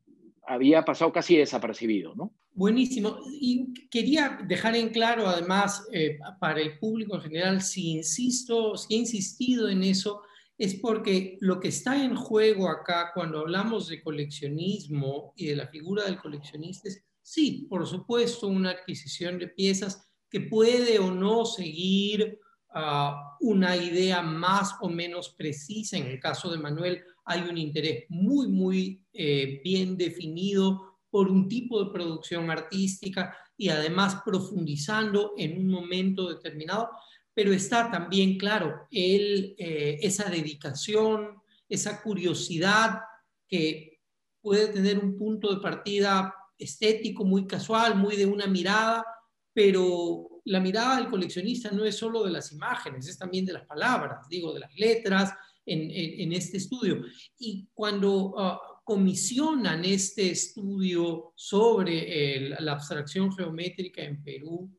había 0.47 0.85
pasado 0.85 1.13
casi 1.13 1.37
desapercibido, 1.37 2.15
¿no? 2.15 2.35
Buenísimo. 2.55 3.19
Y 3.41 3.73
quería 3.89 4.39
dejar 4.47 4.77
en 4.77 4.91
claro, 4.91 5.27
además, 5.27 5.87
eh, 5.91 6.19
para 6.39 6.61
el 6.61 6.79
público 6.79 7.17
en 7.17 7.23
general, 7.23 7.63
si 7.63 7.93
insisto, 7.93 8.77
si 8.77 8.95
he 8.95 8.99
insistido 8.99 9.71
en 9.71 9.83
eso, 9.83 10.23
es 10.59 10.75
porque 10.75 11.39
lo 11.41 11.59
que 11.61 11.69
está 11.69 12.03
en 12.03 12.15
juego 12.15 12.69
acá 12.69 13.11
cuando 13.15 13.41
hablamos 13.41 13.89
de 13.89 14.03
coleccionismo 14.03 15.33
y 15.35 15.47
de 15.47 15.57
la 15.57 15.67
figura 15.69 16.05
del 16.05 16.19
coleccionista 16.19 16.89
es, 16.89 17.03
sí, 17.23 17.67
por 17.71 17.87
supuesto, 17.87 18.49
una 18.49 18.71
adquisición 18.71 19.39
de 19.39 19.49
piezas, 19.49 20.07
que 20.29 20.41
puede 20.41 20.99
o 20.99 21.11
no 21.11 21.47
seguir 21.47 22.39
ah, 22.75 23.37
una 23.41 23.77
idea 23.77 24.21
más 24.23 24.75
o 24.81 24.89
menos 24.89 25.31
precisa. 25.31 25.97
En 25.97 26.07
el 26.07 26.21
caso 26.21 26.51
de 26.51 26.59
Manuel 26.59 27.03
hay 27.25 27.43
un 27.43 27.59
interés 27.59 28.05
muy, 28.09 28.49
muy 28.49 29.05
eh, 29.13 29.61
bien 29.65 29.97
definido 29.97 30.99
por 31.11 31.31
un 31.31 31.49
tipo 31.49 31.83
de 31.85 31.93
producción 31.93 32.51
artística 32.51 33.37
y 33.57 33.69
además 33.69 34.23
profundizando 34.25 35.35
en 35.37 35.59
un 35.59 35.69
momento 35.69 36.29
determinado, 36.29 36.91
pero 37.35 37.53
está 37.53 37.91
también, 37.91 38.39
claro, 38.39 38.87
el, 38.91 39.55
eh, 39.59 39.99
esa 40.03 40.29
dedicación, 40.29 41.41
esa 41.69 42.03
curiosidad 42.03 43.01
que 43.47 44.01
puede 44.41 44.69
tener 44.69 44.99
un 44.99 45.17
punto 45.17 45.55
de 45.55 45.61
partida 45.61 46.35
estético, 46.59 47.25
muy 47.25 47.47
casual, 47.47 47.97
muy 47.97 48.17
de 48.17 48.27
una 48.27 48.47
mirada, 48.47 49.05
pero 49.53 50.29
la 50.45 50.61
mirada 50.61 50.97
del 50.97 51.09
coleccionista 51.09 51.71
no 51.71 51.85
es 51.85 51.97
solo 51.97 52.25
de 52.25 52.31
las 52.31 52.53
imágenes, 52.53 53.07
es 53.07 53.19
también 53.19 53.45
de 53.45 53.53
las 53.53 53.67
palabras, 53.67 54.29
digo, 54.29 54.53
de 54.53 54.61
las 54.61 54.75
letras 54.75 55.33
en, 55.67 56.33
este 56.33 56.57
estudio. 56.57 57.03
Y 57.39 57.69
cuando 57.73 58.35
ah, 58.39 58.61
comisionan 58.85 59.85
este 59.85 60.31
estudio 60.31 61.33
sobre 61.37 62.51
la 62.61 62.73
abstracción 62.73 63.33
geométrica 63.33 64.03
en 64.03 64.23
Perú 64.23 64.71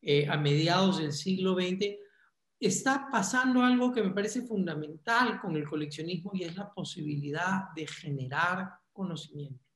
eh, 0.00 0.26
a 0.28 0.36
mediados 0.36 0.98
del 0.98 1.12
siglo 1.12 1.54
XX, 1.54 1.96
está 2.58 3.08
pasando 3.10 3.62
algo 3.62 3.92
que 3.92 4.02
me 4.02 4.10
parece 4.10 4.42
fundamental 4.42 5.40
con 5.40 5.56
el 5.56 5.66
coleccionismo 5.66 6.32
y 6.34 6.44
es 6.44 6.56
la 6.56 6.72
posibilidad 6.72 7.72
de 7.74 7.86
generar 7.86 8.68
conocimiento 8.92 9.70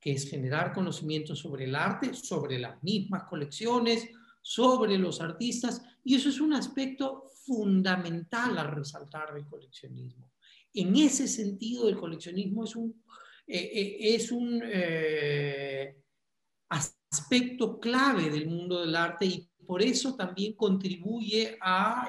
que 0.00 0.12
es 0.12 0.28
generar 0.28 0.72
conocimiento 0.72 1.36
sobre 1.36 1.64
el 1.66 1.74
arte, 1.74 2.14
sobre 2.14 2.58
las 2.58 2.82
mismas 2.82 3.24
colecciones, 3.24 4.08
sobre 4.40 4.96
los 4.96 5.20
artistas, 5.20 5.82
y 6.04 6.14
eso 6.14 6.28
es 6.28 6.40
un 6.40 6.52
aspecto 6.52 7.24
fundamental 7.44 8.58
a 8.58 8.64
resaltar 8.64 9.34
del 9.34 9.46
coleccionismo. 9.46 10.30
En 10.72 10.94
ese 10.96 11.26
sentido, 11.26 11.88
el 11.88 11.96
coleccionismo 11.96 12.64
es 12.64 12.76
un, 12.76 13.02
eh, 13.46 13.58
eh, 13.58 14.14
es 14.14 14.30
un 14.30 14.62
eh, 14.64 15.96
aspecto 16.68 17.80
clave 17.80 18.30
del 18.30 18.48
mundo 18.48 18.80
del 18.80 18.94
arte 18.94 19.26
y 19.26 19.50
por 19.66 19.82
eso 19.82 20.14
también 20.14 20.54
contribuye 20.54 21.58
a, 21.60 22.08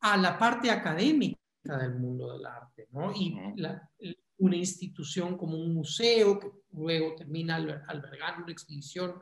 a 0.00 0.16
la 0.16 0.38
parte 0.38 0.70
académica 0.70 1.38
del 1.64 1.94
mundo 1.94 2.32
del 2.32 2.46
arte. 2.46 2.88
¿no? 2.92 3.12
Y 3.14 3.34
la, 3.56 3.90
una 4.38 4.56
institución 4.56 5.36
como 5.36 5.58
un 5.58 5.74
museo 5.74 6.38
que 6.38 6.50
luego 6.72 7.14
termina 7.14 7.56
albergando 7.56 8.44
una 8.44 8.52
exposición 8.52 9.14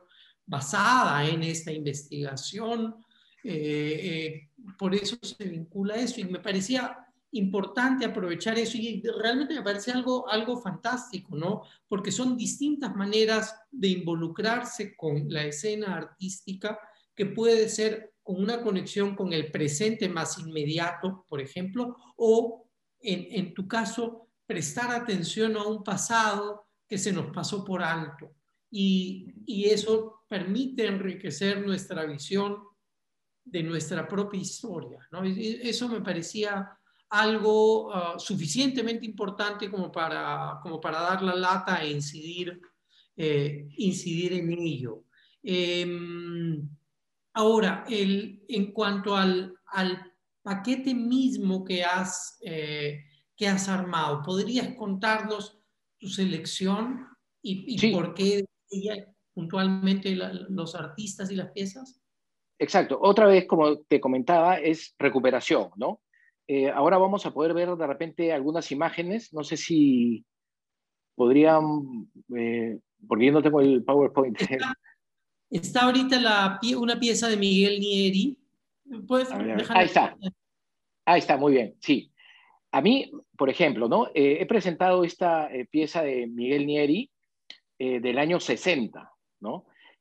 basada 0.46 1.26
en 1.26 1.42
esta 1.42 1.72
investigación. 1.72 2.94
Eh, 3.42 4.00
eh, 4.02 4.50
por 4.78 4.94
eso 4.94 5.16
se 5.20 5.44
vincula 5.44 5.96
eso 5.96 6.20
y 6.20 6.24
me 6.24 6.40
parecía 6.40 6.98
importante 7.32 8.04
aprovechar 8.04 8.58
eso 8.58 8.78
y 8.78 9.02
realmente 9.20 9.54
me 9.54 9.62
parece 9.62 9.90
algo, 9.90 10.28
algo 10.28 10.56
fantástico, 10.56 11.36
¿no? 11.36 11.62
Porque 11.88 12.12
son 12.12 12.36
distintas 12.36 12.94
maneras 12.94 13.56
de 13.70 13.88
involucrarse 13.88 14.96
con 14.96 15.28
la 15.28 15.44
escena 15.44 15.96
artística 15.96 16.78
que 17.14 17.26
puede 17.26 17.68
ser 17.68 18.14
con 18.22 18.40
una 18.40 18.62
conexión 18.62 19.14
con 19.14 19.32
el 19.32 19.50
presente 19.50 20.08
más 20.08 20.38
inmediato, 20.38 21.26
por 21.28 21.40
ejemplo, 21.40 21.96
o 22.16 22.66
en, 23.00 23.26
en 23.30 23.52
tu 23.52 23.66
caso, 23.68 24.28
prestar 24.46 24.92
atención 24.92 25.56
a 25.56 25.64
un 25.64 25.82
pasado 25.82 26.64
que 26.88 26.98
se 26.98 27.12
nos 27.12 27.32
pasó 27.32 27.64
por 27.64 27.82
alto. 27.82 28.32
Y, 28.70 29.32
eso 29.46 30.23
permite 30.34 30.86
enriquecer 30.86 31.64
nuestra 31.64 32.04
visión 32.06 32.58
de 33.44 33.62
nuestra 33.62 34.08
propia 34.08 34.40
historia. 34.40 34.98
¿no? 35.12 35.22
Eso 35.22 35.88
me 35.88 36.00
parecía 36.00 36.76
algo 37.10 37.94
ah, 37.94 38.18
suficientemente 38.18 39.06
importante 39.06 39.70
como 39.70 39.92
para, 39.92 40.58
como 40.60 40.80
para 40.80 41.00
dar 41.00 41.22
la 41.22 41.36
lata 41.36 41.84
e 41.84 41.92
incidir, 41.92 42.60
eh, 43.16 43.68
incidir 43.76 44.32
en 44.32 44.50
ello. 44.50 45.04
Em, 45.40 46.68
ahora, 47.34 47.84
el, 47.88 48.42
en 48.48 48.72
cuanto 48.72 49.14
al, 49.14 49.54
al, 49.66 50.10
paquete 50.42 50.92
mismo 50.94 51.64
que 51.64 51.82
has 51.84 52.38
eh, 52.42 53.04
que 53.36 53.48
has 53.48 53.68
armado. 53.68 54.22
¿Podrías 54.22 54.74
contarnos 54.76 55.58
tu 55.98 56.08
selección 56.08 57.06
y, 57.42 57.92
por 57.92 58.14
qué 58.14 58.44
puntualmente 59.34 60.14
los 60.14 60.74
artistas 60.74 61.30
y 61.30 61.36
las 61.36 61.50
piezas? 61.50 62.00
Exacto. 62.58 62.98
Otra 63.00 63.26
vez, 63.26 63.46
como 63.46 63.78
te 63.80 64.00
comentaba, 64.00 64.58
es 64.58 64.94
recuperación, 64.98 65.70
¿no? 65.76 66.00
Eh, 66.46 66.70
ahora 66.70 66.98
vamos 66.98 67.24
a 67.26 67.32
poder 67.32 67.54
ver 67.54 67.74
de 67.74 67.86
repente 67.86 68.32
algunas 68.32 68.70
imágenes. 68.70 69.32
No 69.32 69.42
sé 69.44 69.56
si 69.56 70.24
podrían, 71.14 72.08
eh, 72.36 72.78
porque 73.08 73.26
yo 73.26 73.32
no 73.32 73.42
tengo 73.42 73.60
el 73.60 73.82
PowerPoint. 73.82 74.38
Está, 75.50 75.82
ahorita 75.82 76.20
la, 76.20 76.60
una 76.76 76.98
pieza 76.98 77.28
de 77.28 77.36
Miguel 77.36 77.80
Nieri. 77.80 78.38
¿Puedes 79.06 79.30
Ahí 79.30 79.86
está. 79.86 80.16
Ahí 81.06 81.18
está, 81.18 81.36
muy 81.36 81.52
bien. 81.52 81.74
Sí. 81.80 82.10
A 82.72 82.80
mí, 82.80 83.10
por 83.36 83.50
ejemplo, 83.50 83.88
¿no? 83.88 84.08
Eh, 84.14 84.38
he 84.40 84.46
presentado 84.46 85.04
esta 85.04 85.52
eh, 85.52 85.66
pieza 85.66 86.02
de 86.02 86.26
Miguel 86.26 86.66
Nieri 86.66 87.10
del 87.76 88.18
año 88.18 88.40
60, 88.40 89.13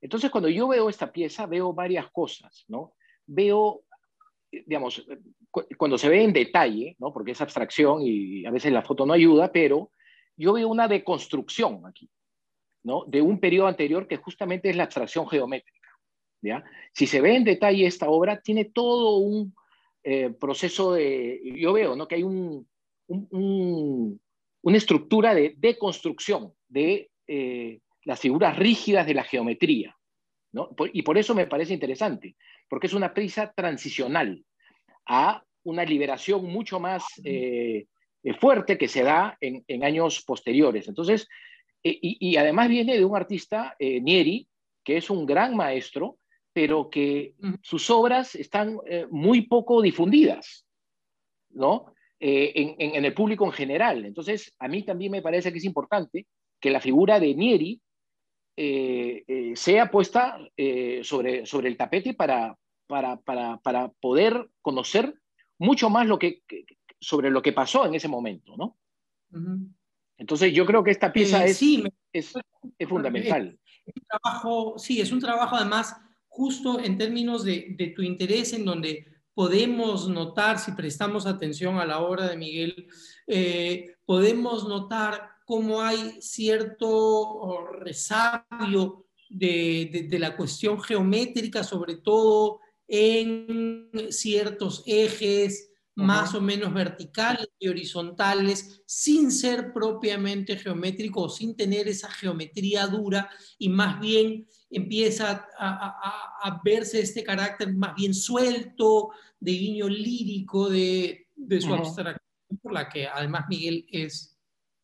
Entonces, 0.02 0.30
cuando 0.30 0.50
yo 0.50 0.68
veo 0.68 0.90
esta 0.90 1.12
pieza, 1.12 1.46
veo 1.46 1.74
varias 1.74 2.12
cosas. 2.12 2.66
Veo, 3.26 3.84
digamos, 4.52 5.06
cuando 5.78 5.98
se 5.98 6.10
ve 6.10 6.24
en 6.24 6.34
detalle, 6.34 6.96
¿no? 7.00 7.14
Porque 7.14 7.32
es 7.32 7.42
abstracción 7.42 8.02
y 8.02 8.46
a 8.46 8.52
veces 8.52 8.72
la 8.72 8.82
foto 8.82 9.06
no 9.06 9.14
ayuda, 9.14 9.52
pero 9.52 9.92
yo 10.36 10.54
veo 10.54 10.68
una 10.68 10.88
deconstrucción 10.88 11.86
aquí. 11.86 12.10
de 13.08 13.22
un 13.22 13.40
periodo 13.40 13.68
anterior 13.68 14.08
que 14.08 14.18
justamente 14.18 14.70
es 14.70 14.76
la 14.76 14.84
abstracción 14.84 15.28
geométrica. 15.28 15.84
Si 16.94 17.08
se 17.08 17.22
ve 17.22 17.36
en 17.36 17.44
detalle 17.44 17.86
esta 17.86 18.10
obra, 18.10 18.42
tiene 18.42 18.66
todo 18.66 19.18
un 19.18 19.56
eh, 20.04 20.32
proceso 20.32 20.94
de, 20.94 21.40
yo 21.56 21.72
veo 21.74 22.08
que 22.08 22.16
hay 22.16 22.24
un, 22.24 22.68
una 23.08 24.78
estructura 24.78 25.34
de 25.34 25.54
deconstrucción 25.58 26.54
de 26.68 27.10
eh, 27.28 27.80
las 28.06 28.20
figuras 28.20 28.58
rígidas 28.58 29.06
de 29.06 29.14
la 29.14 29.24
geometría. 29.24 29.96
¿no? 30.52 30.70
y 30.94 31.02
por 31.02 31.18
eso 31.18 31.34
me 31.34 31.48
parece 31.48 31.74
interesante, 31.74 32.36
porque 32.70 32.86
es 32.86 32.94
una 32.94 33.12
prisa 33.12 33.52
transicional 33.56 34.46
a 35.08 35.44
una 35.64 35.84
liberación 35.84 36.46
mucho 36.46 36.80
más 36.80 37.04
eh, 37.24 37.88
fuerte 38.40 38.78
que 38.78 38.88
se 38.88 39.02
da 39.02 39.36
en, 39.42 39.64
en 39.68 39.84
años 39.84 40.24
posteriores. 40.24 40.88
Entonces, 40.88 41.28
y, 41.82 42.38
además 42.38 42.70
viene 42.70 42.96
de 42.96 43.04
un 43.04 43.16
artista, 43.16 43.76
Nieri, 43.80 44.48
que 44.84 44.98
es 44.98 45.10
un 45.10 45.26
gran 45.26 45.56
maestro, 45.56 46.18
pero 46.54 46.90
que 46.90 47.34
sus 47.62 47.90
obras 47.90 48.36
están 48.36 48.78
eh, 48.86 49.08
muy 49.10 49.42
poco 49.42 49.82
difundidas, 49.82 50.66
¿no? 51.50 51.94
Eh, 52.20 52.78
en, 52.80 53.04
el 53.04 53.14
público 53.14 53.46
en 53.46 53.52
general. 53.52 54.06
Entonces, 54.06 54.56
a 54.60 54.70
mí 54.70 54.84
también 54.84 55.12
me 55.12 55.22
parece 55.22 55.52
que 55.52 55.58
es 55.58 55.66
importante 55.66 56.28
que 56.62 56.70
la 56.70 56.80
figura 56.80 57.20
de 57.20 57.34
Nieri 57.34 57.82
eh, 58.56 59.54
sea 59.56 59.90
puesta 59.90 60.38
sobre, 61.04 61.46
sobre 61.46 61.68
el 61.70 61.78
tapete 61.78 62.14
para, 62.14 62.58
para, 62.88 63.18
para, 63.18 63.58
para, 63.58 63.90
poder 64.00 64.50
conocer 64.62 65.20
mucho 65.58 65.90
más 65.90 66.08
lo 66.08 66.20
que, 66.20 66.44
sobre 67.00 67.30
lo 67.30 67.42
que 67.42 67.54
pasó 67.54 67.86
en 67.86 67.96
ese 67.96 68.08
momento, 68.08 68.56
¿no? 68.58 68.78
Entonces, 70.18 70.54
yo 70.54 70.66
creo 70.66 70.84
que 70.84 70.92
esta 70.92 71.12
pieza 71.12 71.46
es, 71.46 71.62
es, 72.14 72.34
es, 72.78 72.88
fundamental. 72.88 73.60
trabajo, 74.08 74.76
sí, 74.78 75.02
es 75.02 75.12
un 75.12 75.20
trabajo 75.20 75.56
además 75.56 75.96
justo 76.28 76.80
en 76.80 76.98
términos 76.98 77.44
de, 77.44 77.94
tu 77.96 78.02
interés, 78.02 78.54
en 78.54 78.66
donde 78.66 79.06
podemos 79.34 80.08
notar, 80.08 80.60
si 80.60 80.72
prestamos 80.74 81.26
atención 81.26 81.78
a 81.78 81.86
la 81.86 82.00
obra 82.00 82.28
de 82.28 82.38
Miguel, 82.38 82.88
eh, 83.28 83.96
podemos 84.06 84.68
notar 84.68 85.30
cómo 85.46 85.82
hay 85.82 86.22
cierto 86.22 87.68
resabio 87.80 89.06
de, 89.30 90.08
la 90.20 90.36
cuestión 90.36 90.82
geométrica, 90.82 91.64
sobre 91.64 91.98
todo 91.98 92.60
en 92.88 93.90
ciertos 94.10 94.84
ejes 94.86 95.72
más 95.96 96.34
o 96.34 96.42
menos 96.42 96.74
verticales 96.74 97.48
y 97.60 97.68
horizontales, 97.68 98.82
sin 98.86 99.32
ser 99.32 99.72
propiamente 99.74 100.58
geométrico 100.58 101.24
o 101.24 101.30
sin 101.30 101.56
tener 101.56 101.88
esa 101.88 102.10
geometría 102.10 102.88
dura 102.88 103.30
y 103.60 103.70
más 103.70 104.00
bien 104.00 104.48
empieza 104.72 105.48
a, 105.60 106.62
verse 106.64 107.00
este 107.00 107.24
carácter 107.24 107.74
más 107.74 107.96
bien 107.96 108.14
suelto, 108.14 109.12
de 109.40 109.52
guiño 109.52 109.88
lírico 109.88 110.70
de, 110.70 111.28
su 111.60 111.74
abstracción, 111.74 112.20
por 112.62 112.74
la 112.74 112.90
que 112.90 113.08
además 113.08 113.46
Miguel 113.50 113.86
es, 113.92 114.33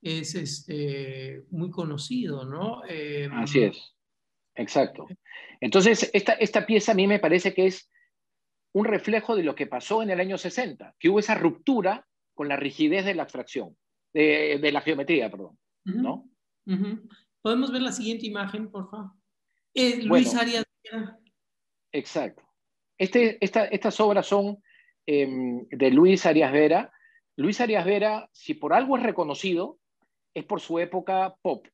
es 0.01 0.35
este, 0.35 1.43
muy 1.51 1.69
conocido, 1.69 2.45
¿no? 2.45 2.81
Em, 2.87 3.31
Así 3.33 3.63
es, 3.63 3.95
exacto. 4.55 5.07
Entonces, 5.59 6.09
esta, 6.13 6.33
esta 6.33 6.65
pieza 6.65 6.93
a 6.93 6.95
mí 6.95 7.07
me 7.07 7.19
parece 7.19 7.53
que 7.53 7.67
es 7.67 7.89
un 8.73 8.85
reflejo 8.85 9.35
de 9.35 9.43
lo 9.43 9.55
que 9.55 9.67
pasó 9.67 10.01
en 10.01 10.09
el 10.09 10.19
año 10.19 10.37
60, 10.37 10.95
que 10.99 11.09
hubo 11.09 11.19
esa 11.19 11.35
ruptura 11.35 12.07
con 12.33 12.47
la 12.47 12.55
rigidez 12.55 13.05
de 13.05 13.15
la 13.15 13.23
abstracción, 13.23 13.75
de, 14.13 14.69
la 14.71 14.81
geometría, 14.81 15.29
perdón, 15.29 15.57
¿no? 15.83 16.29
¿Podemos 17.41 17.71
ver 17.71 17.81
la 17.81 17.91
siguiente 17.91 18.25
imagen, 18.25 18.69
por 18.69 18.89
favor? 18.89 19.11
Eh, 19.73 20.03
Luis 20.03 20.35
Arias 20.35 20.65
Vera. 20.83 21.17
Exacto. 21.91 22.43
Este, 22.97 23.37
estas 23.41 23.99
obras 23.99 24.25
son 24.25 24.61
em, 25.05 25.65
de 25.69 25.91
Luis 25.91 26.25
Arias 26.25 26.51
Vera. 26.51 26.91
Luis 27.37 27.61
Arias 27.61 27.85
Vera, 27.85 28.29
si 28.33 28.53
por 28.53 28.73
algo 28.73 28.97
es 28.97 29.03
reconocido, 29.03 29.78
es 30.39 30.45
por 30.45 30.59
su 30.59 30.79
época 30.79 31.35
pop, 31.41 31.67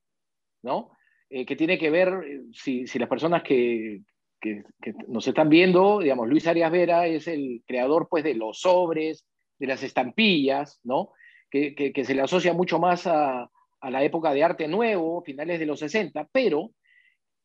¿no? 0.63 0.91
Eh, 1.29 1.45
que 1.45 1.55
tiene 1.55 1.77
que 1.77 1.89
ver, 1.89 2.09
eh, 2.25 2.41
si, 2.53 2.85
las 2.99 3.09
personas 3.09 3.43
que, 3.43 4.01
nos 5.07 5.27
están 5.27 5.49
viendo, 5.49 5.99
digamos, 5.99 6.29
Luis 6.29 6.45
Arias 6.45 6.71
Vera 6.71 7.07
es 7.07 7.27
el 7.27 7.63
creador, 7.65 8.07
pues, 8.09 8.23
de 8.23 8.35
los 8.35 8.59
sobres, 8.59 9.25
de 9.57 9.65
las 9.67 9.81
estampillas, 9.81 10.79
¿no? 10.83 11.13
Que, 11.49 11.93
se 12.05 12.13
le 12.13 12.21
asocia 12.21 12.53
mucho 12.53 12.77
más 12.77 13.07
a, 13.07 13.49
la 13.81 14.03
época 14.03 14.33
de 14.33 14.43
arte 14.43 14.67
nuevo, 14.67 15.23
finales 15.23 15.59
de 15.59 15.65
los 15.65 15.79
60, 15.79 16.27
pero 16.31 16.71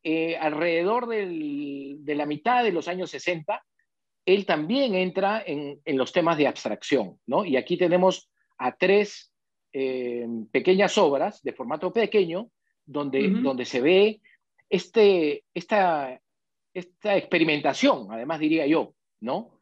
eh, 0.03 0.35
alrededor 0.37 1.07
de 1.07 2.15
la 2.15 2.25
mitad 2.25 2.63
de 2.63 2.71
los 2.71 2.87
años 2.87 3.11
60, 3.11 3.63
él 4.25 4.45
también 4.45 4.95
entra 4.95 5.43
en, 5.45 5.79
los 5.85 6.11
temas 6.11 6.37
de 6.37 6.47
abstracción, 6.47 7.19
¿no? 7.25 7.45
Y 7.45 7.57
aquí 7.57 7.77
tenemos 7.77 8.29
a 8.57 8.75
tres 8.75 9.30
eh, 9.73 10.27
pequeñas 10.51 10.97
obras 10.97 11.41
de 11.43 11.53
formato 11.53 11.91
pequeño, 11.91 12.49
donde, 12.85 13.29
donde 13.29 13.65
se 13.65 13.81
ve 13.81 14.21
este, 14.69 15.43
esta, 15.53 16.19
esta 16.73 17.17
experimentación, 17.17 18.07
además 18.11 18.39
diría 18.39 18.65
yo, 18.67 18.93
¿no? 19.19 19.59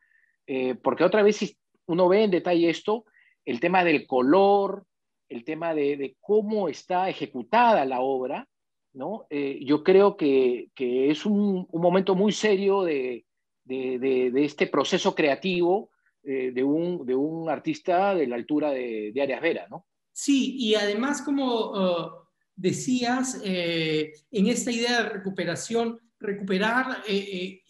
Eh, 0.48 0.76
porque 0.76 1.04
otra 1.04 1.22
vez 1.22 1.38
si 1.38 1.58
uno 1.86 2.08
ve 2.08 2.24
en 2.24 2.32
detalle 2.32 2.70
esto, 2.70 3.06
el 3.46 3.60
tema 3.60 3.84
del 3.84 4.08
color, 4.08 4.86
el 5.28 5.44
tema 5.44 5.74
de, 5.74 5.98
de 5.98 6.16
cómo 6.20 6.70
está 6.70 7.10
ejecutada 7.10 7.86
la 7.86 8.02
obra, 8.02 8.48
¿no? 8.94 9.28
Eh, 9.30 9.60
yo 9.64 9.84
creo 9.84 10.18
que, 10.18 10.70
es 10.76 11.26
un, 11.26 11.68
momento 11.72 12.16
muy 12.16 12.32
serio 12.32 12.84
de, 12.84 13.26
este 13.66 14.68
proceso 14.68 15.14
creativo 15.14 15.92
eh, 16.24 16.52
de, 16.52 16.64
un, 16.64 17.50
artista 17.50 18.16
de 18.16 18.28
la 18.28 18.36
altura 18.36 18.72
de, 18.72 19.14
Arias 19.22 19.42
Vera, 19.42 19.68
¿no? 19.70 19.86
Sí, 20.12 20.56
y 20.58 20.76
además, 20.76 21.22
como 21.22 21.72
uh, 21.72 22.12
decías, 22.56 23.42
eh, 23.44 24.14
en 24.32 24.48
esta 24.48 24.72
idea 24.72 25.04
de 25.04 25.10
recuperación, 25.10 26.00
recuperar 26.20 27.02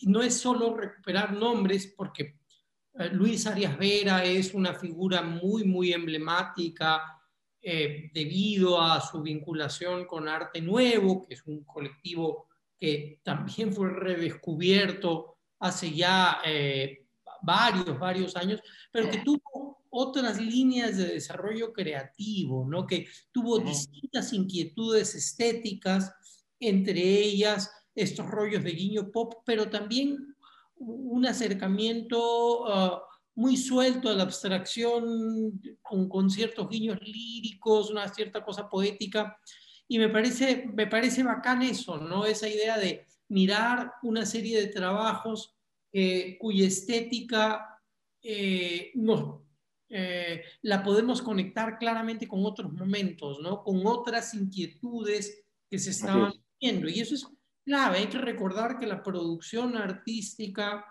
no 0.08 0.24
es 0.24 0.34
solo 0.40 0.76
recuperar 0.76 1.34
nombres, 1.34 1.94
porque 1.96 2.40
Luis 3.12 3.46
Arias 3.46 3.78
Vera 3.78 4.24
es 4.26 4.56
una 4.56 4.74
figura 4.74 5.22
muy, 5.22 5.64
muy 5.64 5.94
emblemática 5.94 7.20
eh, 7.62 8.10
debido 8.14 8.82
a 8.82 9.02
su 9.02 9.22
vinculación 9.22 10.06
con 10.06 10.30
Arte 10.30 10.62
Nuevo, 10.62 11.28
que 11.28 11.34
es 11.34 11.46
un 11.46 11.66
colectivo 11.66 12.48
que 12.78 13.20
también 13.22 13.74
fue 13.74 13.90
redescubierto 13.90 15.40
hace 15.60 15.94
ya 15.94 16.40
eh, 16.46 17.06
varios, 17.42 18.00
varios 18.00 18.38
años, 18.38 18.62
pero 18.94 19.10
que 19.10 19.18
tuvo 19.18 19.79
otras 19.90 20.40
líneas 20.40 20.98
de 20.98 21.06
desarrollo 21.06 21.74
creativo, 21.74 22.66
¿no? 22.68 22.86
que 22.86 23.08
tuvo 23.32 23.60
distintas 23.60 24.34
inquietudes 24.34 25.16
estéticas, 25.16 26.14
entre 26.60 27.02
ellas 27.02 27.72
estos 27.96 28.28
rollos 28.28 28.64
de 28.64 28.72
guiño 28.72 29.12
pop, 29.12 29.36
pero 29.46 29.70
también 29.70 30.36
un 30.78 31.26
acercamiento 31.26 32.64
uh, 32.64 33.00
muy 33.36 33.58
suelto 33.58 34.10
a 34.10 34.14
la 34.14 34.24
abstracción, 34.24 35.62
con, 35.82 36.30
ciertos 36.30 36.70
guiños 36.70 37.00
líricos, 37.02 37.90
una 37.90 38.08
cierta 38.08 38.44
cosa 38.44 38.70
poética. 38.70 39.38
Y 39.88 39.98
me 39.98 40.10
parece, 40.10 40.70
me 40.74 40.88
parece 40.88 41.24
bacán 41.24 41.62
eso, 41.62 41.98
¿no? 41.98 42.26
Esa 42.26 42.48
idea 42.48 42.78
de 42.78 43.06
mirar 43.30 43.94
una 44.04 44.26
serie 44.26 44.60
de 44.60 44.68
trabajos 44.68 45.56
eh, 45.92 46.38
cuya 46.40 46.68
estética 46.68 47.82
eh, 48.22 48.92
eh, 49.90 50.44
la 50.62 50.84
podemos 50.84 51.22
conectar 51.22 51.78
claramente 51.78 52.28
con 52.28 52.46
otros 52.46 52.72
momentos, 52.72 53.40
¿no? 53.40 53.64
Con 53.64 53.86
otras 53.86 54.34
inquietudes 54.34 55.44
que 55.70 55.80
se 55.80 55.92
estaban 55.92 56.34
viendo. 56.60 56.88
Y 56.88 57.00
eso 57.00 57.16
es 57.16 57.28
clave, 57.66 58.00
hay 58.00 58.08
que 58.08 58.18
recordar 58.18 58.78
que 58.78 58.88
la 58.88 59.02
producción 59.02 59.78
artística 59.78 60.86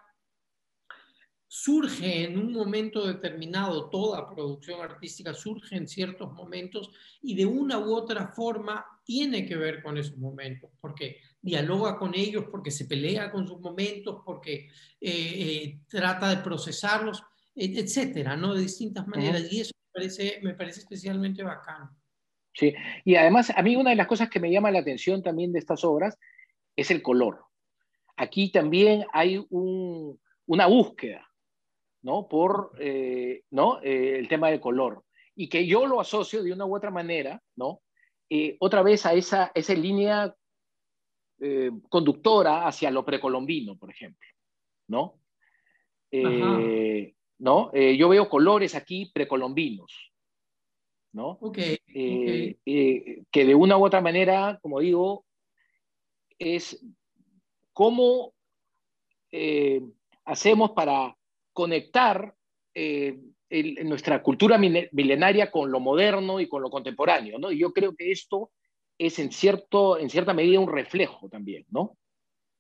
surge 1.51 2.25
en 2.25 2.39
un 2.39 2.53
momento 2.53 3.07
determinado, 3.07 3.89
toda 3.89 4.29
producción 4.29 4.83
artística 4.83 5.33
surge 5.33 5.77
en 5.77 5.89
ciertos 5.89 6.31
momentos 6.35 6.91
y 7.23 7.35
de 7.35 7.47
una 7.47 7.79
u 7.79 7.95
otra 7.95 8.29
forma 8.29 8.85
tiene 9.03 9.47
que 9.47 9.57
ver 9.57 9.83
con 9.83 9.97
esos 9.97 10.19
momentos, 10.19 10.71
porque 10.79 11.23
dialoga 11.41 11.99
con 11.99 12.15
ellos, 12.15 12.45
porque 12.51 12.71
se 12.71 12.85
pelea 12.85 13.33
con 13.33 13.49
sus 13.49 13.59
momentos, 13.61 14.21
porque 14.27 14.69
eh, 15.01 15.11
eh, 15.11 15.81
trata 15.89 16.29
de 16.29 16.43
procesarlos, 16.43 17.23
etcétera, 17.59 18.37
¿no? 18.37 18.55
De 18.55 18.63
distintas 18.63 19.07
maneras. 19.07 19.53
Y 19.53 19.61
eso 19.61 19.73
me 19.75 20.01
parece, 20.01 20.41
me 20.43 20.55
parece 20.55 20.81
especialmente 20.81 21.43
bacano. 21.43 21.97
Sí, 22.53 22.75
y 23.05 23.15
además 23.15 23.53
a 23.55 23.63
mí 23.63 23.77
una 23.77 23.91
de 23.91 23.97
las 23.97 24.07
cosas 24.07 24.29
que 24.29 24.41
me 24.41 24.51
llama 24.51 24.71
la 24.71 24.81
atención 24.81 25.23
también 25.23 25.53
de 25.53 25.59
estas 25.59 25.85
obras 25.85 26.19
es 26.77 26.91
el 26.91 27.03
color. 27.03 27.45
Aquí 28.17 28.51
también 28.51 29.05
hay 29.13 29.47
una 29.51 30.67
búsqueda 30.67 31.29
¿no? 32.03 32.29
Por 32.29 32.73
eh, 32.79 33.45
¿no? 33.51 33.81
Eh, 33.83 34.19
el 34.19 34.29
tema 34.29 34.51
del 34.51 34.61
color. 34.61 35.05
Y 35.35 35.49
que 35.49 35.67
yo 35.67 35.87
lo 35.87 36.01
asocio 36.01 36.43
de 36.43 36.53
una 36.53 36.65
u 36.65 36.77
otra 36.77 36.91
manera, 36.91 37.41
¿no? 37.57 37.83
Eh, 38.29 38.57
otra 38.61 38.83
vez 38.83 39.07
a 39.07 39.15
esa, 39.15 39.51
esa 39.55 39.75
línea 39.75 40.35
conductora 41.89 42.67
hacia 42.67 42.91
lo 42.91 43.05
precolombino, 43.05 43.79
por 43.79 43.93
ejemplo, 43.93 44.29
¿no? 44.89 45.21
Eh, 46.11 47.15
¿no? 47.39 47.73
yo 47.73 48.09
veo 48.09 48.29
colores 48.29 48.75
aquí 48.75 49.11
precolombinos, 49.13 50.13
¿no? 51.13 51.39
Okay, 51.41 51.79
que 51.85 53.45
de 53.45 53.55
una 53.55 53.77
u 53.77 53.85
otra 53.85 54.01
manera, 54.01 54.59
como 54.61 54.81
digo, 54.81 55.25
es 56.39 56.85
cómo 57.73 58.35
hacemos 60.25 60.73
para 60.73 61.17
conectar 61.53 62.35
nuestra 63.85 64.23
cultura 64.23 64.59
milenaria 64.59 65.51
con 65.51 65.71
lo 65.71 65.81
moderno 65.81 66.41
y 66.41 66.49
con 66.49 66.63
lo 66.63 66.71
contemporáneo, 66.71 67.39
¿no? 67.39 67.51
Y 67.51 67.59
yo 67.59 67.73
creo 67.73 67.95
que 67.97 68.11
esto 68.11 68.51
es 68.99 69.19
en, 69.19 69.33
cierto, 69.33 69.99
en 69.99 70.11
cierta 70.11 70.35
medida 70.35 70.61
un 70.61 70.73
reflejo 70.73 71.29
también, 71.29 71.65
¿no? 71.71 71.97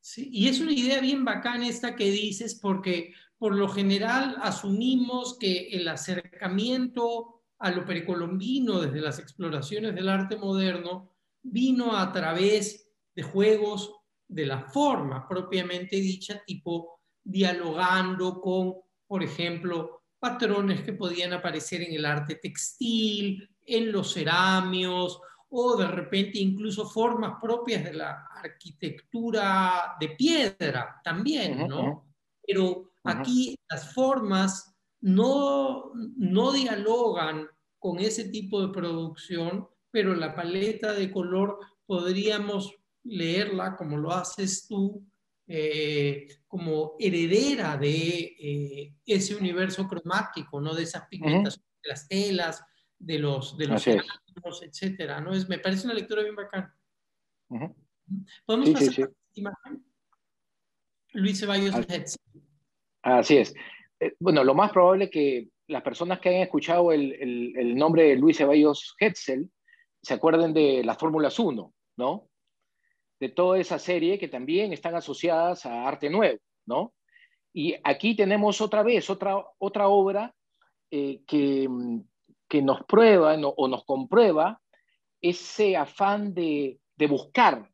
Sí, 0.00 0.30
y 0.32 0.48
es 0.48 0.60
una 0.60 0.72
idea 0.72 1.00
bien 1.00 1.24
bacana 1.24 1.68
esta 1.68 1.96
que 1.96 2.10
dices, 2.10 2.58
porque 2.60 3.12
por 3.38 3.54
lo 3.54 3.68
general 3.68 4.36
asumimos 4.42 5.38
que 5.38 5.68
el 5.68 5.86
acercamiento 5.88 7.42
a 7.58 7.70
lo 7.70 7.84
precolombino 7.84 8.80
desde 8.80 9.00
las 9.00 9.18
exploraciones 9.18 9.94
del 9.94 10.08
arte 10.08 10.36
moderno 10.36 11.12
vino 11.42 11.96
a 11.96 12.12
través 12.12 12.90
de 13.14 13.22
juegos 13.22 13.94
de 14.26 14.46
la 14.46 14.60
forma 14.60 15.26
propiamente 15.26 15.96
dicha, 15.96 16.42
tipo 16.46 17.00
dialogando 17.24 18.40
con, 18.40 18.74
por 19.06 19.22
ejemplo, 19.22 20.02
patrones 20.18 20.82
que 20.82 20.92
podían 20.92 21.32
aparecer 21.32 21.82
en 21.82 21.94
el 21.94 22.04
arte 22.04 22.36
textil, 22.36 23.48
en 23.64 23.92
los 23.92 24.12
ceramios 24.12 25.20
o 25.50 25.76
de 25.76 25.86
repente 25.86 26.38
incluso 26.38 26.88
formas 26.88 27.36
propias 27.40 27.84
de 27.84 27.94
la 27.94 28.26
arquitectura 28.30 29.96
de 29.98 30.10
piedra 30.10 31.00
también, 31.02 31.66
¿no? 31.66 32.06
Pero 32.46 32.92
aquí 33.08 33.58
las 33.68 33.92
formas 33.92 34.74
no, 35.00 35.92
no 35.94 36.52
dialogan 36.52 37.48
con 37.78 37.98
ese 38.00 38.28
tipo 38.28 38.60
de 38.60 38.72
producción, 38.72 39.68
pero 39.90 40.14
la 40.14 40.34
paleta 40.34 40.92
de 40.92 41.10
color 41.10 41.58
podríamos 41.86 42.74
leerla 43.04 43.76
como 43.76 43.96
lo 43.96 44.12
haces 44.12 44.66
tú, 44.66 45.06
eh, 45.46 46.26
como 46.46 46.96
heredera 46.98 47.76
de 47.76 48.36
eh, 48.38 48.94
ese 49.06 49.34
universo 49.34 49.88
cromático, 49.88 50.60
¿no? 50.60 50.74
De 50.74 50.82
esas 50.82 51.06
pigmentaciones 51.08 51.66
de 51.82 51.88
las 51.88 52.08
telas, 52.08 52.64
de 52.98 53.18
los, 53.18 53.56
de 53.56 53.66
los 53.68 54.62
etcétera, 54.62 55.20
¿no? 55.20 55.32
Es, 55.32 55.48
me 55.48 55.58
parece 55.58 55.86
una 55.86 55.94
lectura 55.94 56.22
bien 56.22 56.36
bacana. 56.36 56.76
¿Podemos 58.44 58.70
pasar 58.70 58.94
a 58.94 59.06
la 59.06 59.10
imagen? 59.34 59.84
Luis 61.12 61.40
Ceballos 61.40 61.74
Así, 61.74 62.16
Así 63.02 63.38
es. 63.38 63.54
Eh, 64.00 64.14
bueno, 64.18 64.44
lo 64.44 64.54
más 64.54 64.72
probable 64.72 65.10
que 65.10 65.48
las 65.66 65.82
personas 65.82 66.20
que 66.20 66.30
hayan 66.30 66.42
escuchado 66.42 66.92
el, 66.92 67.12
el, 67.56 67.76
nombre 67.76 68.04
de 68.04 68.16
Luis 68.16 68.38
Ceballos 68.38 68.96
Hetzel 68.98 69.50
se 70.02 70.14
acuerden 70.14 70.54
de 70.54 70.82
las 70.84 70.96
Fórmulas 70.96 71.38
1, 71.38 71.74
¿no? 71.96 72.28
De 73.20 73.28
toda 73.28 73.58
esa 73.58 73.78
serie 73.78 74.18
que 74.18 74.28
también 74.28 74.72
están 74.72 74.94
asociadas 74.94 75.66
a 75.66 75.86
arte 75.86 76.08
nuevo, 76.08 76.38
¿no? 76.66 76.94
Y 77.52 77.74
aquí 77.84 78.14
tenemos 78.14 78.60
otra 78.60 78.82
vez 78.82 79.10
otra, 79.10 79.44
otra 79.58 79.88
obra 79.88 80.34
eh, 80.90 81.22
que, 81.26 81.68
que 82.48 82.62
nos 82.62 82.84
prueba 82.84 83.34
o 83.34 83.68
nos 83.68 83.84
comprueba 83.84 84.60
ese 85.20 85.76
afán 85.76 86.34
de, 86.34 86.80
buscar, 87.08 87.70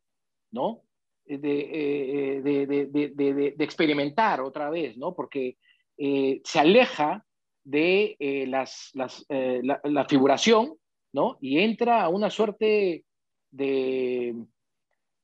¿no? 0.51 0.83
Eh, 1.27 2.41
de, 2.43 3.55
experimentar 3.59 4.41
otra 4.41 4.69
vez, 4.69 4.95
¿no? 4.95 5.15
Porque 5.15 5.57
eh, 5.97 6.39
se 6.43 6.59
aleja 6.59 7.25
de 7.63 8.15
eh, 8.19 8.45
las, 8.45 8.91
la, 8.93 10.05
figuración, 10.05 10.75
¿no? 11.13 11.39
Y 11.41 11.59
entra 11.59 12.03
a 12.03 12.09
una 12.09 12.29
suerte 12.29 13.05
de, 13.49 14.35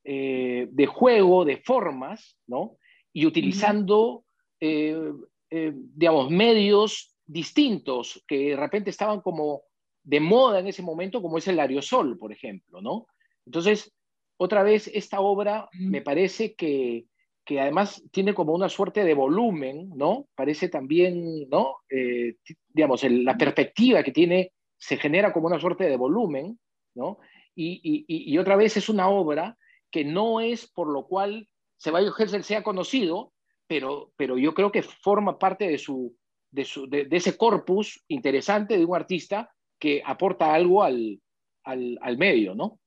de 0.02 0.86
juego 0.86 1.44
de 1.44 1.58
formas, 1.58 2.36
¿no? 2.48 2.78
Y 3.12 3.26
utilizando, 3.26 4.24
digamos, 4.58 6.30
medios 6.30 7.14
distintos 7.24 8.24
que 8.26 8.50
de 8.50 8.56
repente 8.56 8.90
estaban 8.90 9.20
como 9.20 9.62
de 10.02 10.18
moda 10.18 10.58
en 10.58 10.66
ese 10.66 10.82
momento, 10.82 11.22
como 11.22 11.38
es 11.38 11.46
el 11.46 11.60
aerosol, 11.60 12.18
por 12.18 12.32
ejemplo, 12.32 12.80
¿no? 12.80 13.06
Entonces, 13.46 13.94
otra 14.42 14.62
vez, 14.62 14.90
esta 14.92 15.20
obra 15.20 15.68
me 15.72 16.02
parece 16.02 16.54
que, 16.54 17.06
que 17.44 17.60
además 17.60 18.02
tiene 18.10 18.34
como 18.34 18.52
una 18.52 18.68
suerte 18.68 19.04
de 19.04 19.14
volumen, 19.14 19.90
¿no? 19.94 20.28
Parece 20.34 20.68
también, 20.68 21.48
¿no? 21.48 21.76
Eh, 21.88 22.36
digamos, 22.68 23.04
la 23.04 23.36
perspectiva 23.36 24.02
que 24.02 24.12
tiene 24.12 24.52
se 24.78 24.96
genera 24.96 25.32
como 25.32 25.46
una 25.46 25.60
suerte 25.60 25.84
de 25.84 25.96
volumen, 25.96 26.58
¿no? 26.94 27.18
Y, 27.54 27.80
y, 27.82 28.04
y, 28.06 28.38
otra 28.38 28.56
vez 28.56 28.76
es 28.76 28.88
una 28.88 29.08
obra 29.08 29.58
que 29.90 30.04
no 30.04 30.40
es 30.40 30.66
por 30.66 30.88
lo 30.88 31.06
cual 31.06 31.48
Ceballos 31.78 32.18
Hessel 32.18 32.44
sea 32.44 32.62
conocido, 32.62 33.32
pero, 33.66 34.12
pero 34.16 34.38
yo 34.38 34.54
creo 34.54 34.72
que 34.72 34.82
forma 34.82 35.38
parte 35.38 35.68
de 35.68 35.78
su, 35.78 36.16
de, 36.52 37.08
ese 37.10 37.36
corpus 37.36 38.04
interesante 38.08 38.78
de 38.78 38.84
un 38.84 38.94
artista 38.94 39.50
que 39.78 40.02
aporta 40.04 40.54
algo 40.54 40.82
al, 40.82 41.20
al, 41.64 42.18
medio, 42.18 42.54
¿no? 42.54 42.78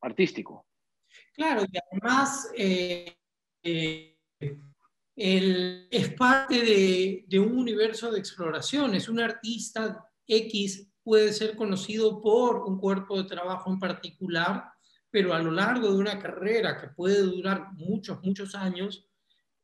Artístico. 0.00 0.66
Claro, 1.32 1.62
y 1.70 1.78
además 1.78 2.50
eh, 2.56 3.16
eh, 3.62 4.18
es 5.16 6.14
parte 6.14 6.60
de, 6.60 7.24
de, 7.26 7.38
un 7.38 7.56
universo 7.56 8.10
de 8.10 8.18
exploración. 8.18 8.94
Es 8.94 9.08
un 9.08 9.20
artista 9.20 10.04
X, 10.26 10.88
puede 11.02 11.32
ser 11.32 11.56
conocido 11.56 12.20
por 12.20 12.64
un 12.64 12.78
cuerpo 12.78 13.22
de 13.22 13.28
trabajo 13.28 13.70
en 13.70 13.78
particular, 13.78 14.64
pero 15.10 15.34
a 15.34 15.40
lo 15.40 15.50
largo 15.50 15.90
de 15.90 15.98
una 15.98 16.18
carrera 16.18 16.80
que 16.80 16.88
puede 16.88 17.22
durar 17.22 17.72
muchos, 17.74 18.22
muchos 18.22 18.54
años, 18.54 19.10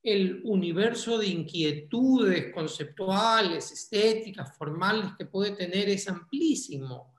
el 0.03 0.41
universo 0.45 1.19
de 1.19 1.27
inquietudes 1.27 2.53
conceptuales, 2.55 3.73
estéticas, 3.73 4.57
formales 4.57 5.11
que 5.19 5.27
puede 5.27 5.53
tener 5.53 5.89
es 5.89 6.09
amplísimo. 6.09 7.15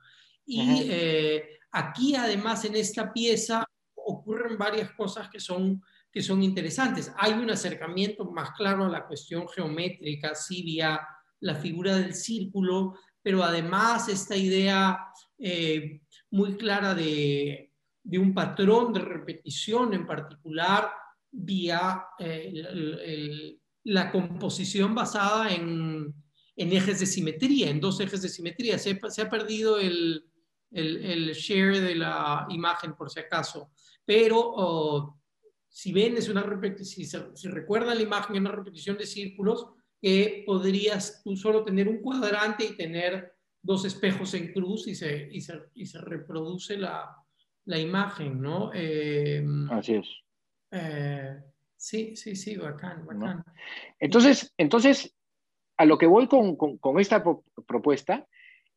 Y 0.46 0.88
eh, 0.90 1.60
aquí 1.72 2.16
además 2.16 2.64
en 2.64 2.78
esta 2.78 3.12
pieza 3.12 3.66
ocurren 4.08 4.58
varias 4.58 4.92
cosas 4.92 5.30
que 5.30 5.40
son, 5.40 5.82
que 6.12 6.22
son 6.22 6.42
interesantes. 6.44 7.12
Hay 7.18 7.34
un 7.34 7.50
acercamiento 7.50 8.26
más 8.32 8.52
claro 8.52 8.86
a 8.86 8.90
la 8.90 9.06
cuestión 9.06 9.48
geométrica, 9.48 10.34
sí, 10.36 10.64
vía 10.64 11.00
la 11.40 11.56
figura 11.56 11.96
del 11.98 12.16
círculo, 12.16 12.96
pero 13.22 13.44
además 13.44 14.10
esta 14.10 14.36
idea 14.36 15.00
eh, 15.38 16.02
muy 16.32 16.56
clara 16.56 16.96
de, 16.96 17.72
de 18.04 18.20
un 18.20 18.34
patrón 18.34 18.94
de 18.94 19.02
repetición 19.02 19.94
en 19.94 20.08
particular 20.08 20.90
vía 21.30 22.06
eh, 22.20 23.58
la 23.84 24.12
composición 24.12 24.96
basada 24.96 25.54
en, 25.54 26.14
ejes 26.56 27.00
de 27.00 27.06
simetría, 27.06 27.70
en 27.70 27.80
dos 27.80 28.00
ejes 28.00 28.22
de 28.22 28.30
simetría. 28.30 28.78
Se, 28.80 29.00
ha 29.22 29.30
perdido 29.30 29.78
el, 29.78 30.26
share 30.72 31.80
de 31.80 31.96
la 31.96 32.46
imagen 32.50 32.96
por 32.96 33.10
si 33.10 33.20
acaso, 33.20 33.72
pero 34.06 34.40
oh, 34.40 35.20
si 35.68 35.94
ven, 35.94 36.18
es 36.18 36.30
una 36.30 36.44
si, 36.80 37.06
si 37.06 37.48
recuerdan 37.50 37.98
la 37.98 38.04
imagen, 38.04 38.36
es 38.36 38.42
una 38.42 38.52
repetición 38.52 38.98
de 38.98 39.06
círculos 39.06 39.68
que 40.02 40.44
podrías 40.46 41.22
tú 41.24 41.36
solo 41.36 41.64
tener 41.64 41.88
un 41.88 42.02
cuadrante 42.02 42.66
y 42.66 42.78
tener 42.78 43.34
dos 43.62 43.86
espejos 43.86 44.34
en 44.34 44.54
cruz 44.54 44.88
y 44.88 44.96
se, 44.96 45.30
y 45.32 45.42
se, 45.42 46.00
reproduce 46.00 46.78
la, 46.78 47.16
imagen, 47.66 48.42
¿no? 48.42 48.72
Eh, 48.74 49.46
Así 49.70 49.96
es. 49.96 50.08
Eh, 50.72 51.38
sí, 51.76 52.16
sí, 52.16 52.36
sí, 52.36 52.56
bacán, 52.56 53.06
bacán. 53.06 53.44
Entonces, 54.00 54.54
entonces, 54.58 55.14
a 55.78 55.86
lo 55.86 55.98
que 55.98 56.08
voy 56.08 56.28
con, 56.28 56.58
esta 57.00 57.24
propuesta 57.68 58.26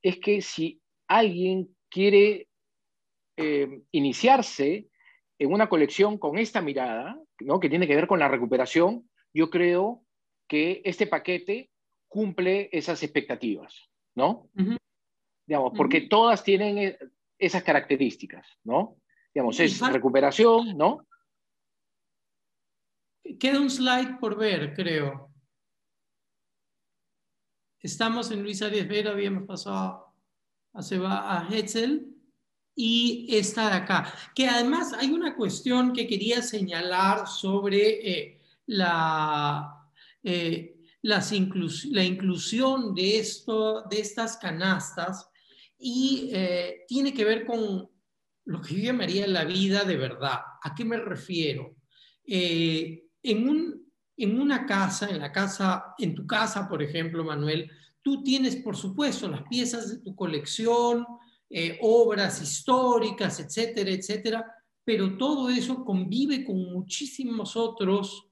es 0.02 0.18
que 0.18 0.42
si 0.42 0.80
alguien 1.06 1.74
quiere 1.90 2.48
eh, 3.36 3.82
iniciarse 3.90 4.88
en 5.38 5.52
una 5.52 5.68
colección 5.68 6.18
con 6.18 6.38
esta 6.38 6.60
mirada, 6.60 7.18
¿no? 7.40 7.60
que 7.60 7.68
tiene 7.68 7.86
que 7.86 7.96
ver 7.96 8.06
con 8.06 8.18
la 8.18 8.28
recuperación, 8.28 9.10
yo 9.32 9.50
creo 9.50 10.04
que 10.46 10.82
este 10.84 11.06
paquete 11.06 11.70
cumple 12.08 12.68
esas 12.72 13.02
expectativas, 13.02 13.88
¿no? 14.16 14.50
Digamos, 15.46 15.72
porque 15.76 16.02
todas 16.02 16.42
tienen 16.42 16.78
eh, 16.78 16.98
esas 17.38 17.62
características, 17.62 18.58
¿no? 18.64 18.96
Digamos, 19.32 19.58
es 19.60 19.80
recuperación, 19.80 20.76
¿no? 20.76 21.06
Queda 23.38 23.60
un 23.60 23.70
slide 23.70 24.18
por 24.18 24.36
ver, 24.36 24.74
creo. 24.74 25.32
Estamos 27.78 28.30
en 28.32 28.42
Luis 28.42 28.60
Arias 28.60 28.88
Vera, 28.88 29.12
habíamos 29.12 29.46
pasado 29.46 30.09
a, 30.72 30.82
Seba, 30.82 31.38
a 31.38 31.48
Hetzel. 31.48 32.06
y 32.74 33.26
esta 33.30 33.68
de 33.68 33.76
acá. 33.76 34.12
Que 34.34 34.46
además 34.46 34.92
hay 34.92 35.10
una 35.10 35.36
cuestión 35.36 35.92
que 35.92 36.06
quería 36.06 36.42
señalar 36.42 37.26
sobre 37.26 38.10
eh, 38.10 38.40
la, 38.66 39.88
eh, 40.22 40.76
la 41.02 42.04
inclusión 42.04 42.94
de, 42.94 43.18
esto, 43.18 43.82
de 43.90 44.00
estas 44.00 44.36
canastas 44.36 45.28
y 45.78 46.30
eh, 46.32 46.84
tiene 46.86 47.12
que 47.12 47.24
ver 47.24 47.44
con 47.44 47.88
lo 48.44 48.62
que 48.62 48.74
yo 48.74 48.84
llamaría 48.84 49.26
la 49.26 49.44
vida 49.44 49.84
de 49.84 49.96
verdad. 49.96 50.40
¿A 50.62 50.74
qué 50.74 50.84
me 50.84 50.96
refiero? 50.96 51.76
en, 52.32 53.48
un, 53.48 53.92
en 54.16 54.40
una 54.40 54.64
casa, 54.64 55.08
en 55.08 55.18
la 55.18 55.32
casa, 55.32 55.94
en 55.98 56.14
tu 56.14 56.26
casa, 56.26 56.68
por 56.68 56.80
ejemplo, 56.80 57.24
Manuel, 57.24 57.68
tú 58.02 58.22
tienes, 58.22 58.56
por 58.56 58.76
supuesto, 58.76 59.28
las 59.28 59.42
piezas 59.44 59.90
de 59.90 59.98
tu 59.98 60.14
colección, 60.14 61.06
eh, 61.48 61.78
obras 61.82 62.40
históricas, 62.42 63.40
etcétera, 63.40 63.90
etcétera, 63.90 64.46
pero 64.84 65.16
todo 65.16 65.50
eso 65.50 65.84
convive 65.84 66.44
con 66.44 66.72
muchísimos 66.72 67.56
otros 67.56 68.28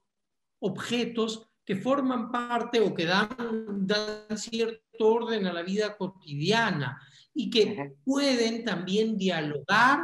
objetos 0.60 1.48
que 1.64 1.76
forman 1.76 2.32
parte 2.32 2.80
o 2.80 2.94
que 2.94 3.04
dan, 3.04 3.28
dan 3.86 4.38
cierto 4.38 4.82
orden 5.00 5.46
a 5.46 5.52
la 5.52 5.62
vida 5.62 5.96
cotidiana 5.96 7.00
y 7.34 7.50
que 7.50 7.96
pueden 8.04 8.64
también 8.64 9.16
dialogar 9.16 10.00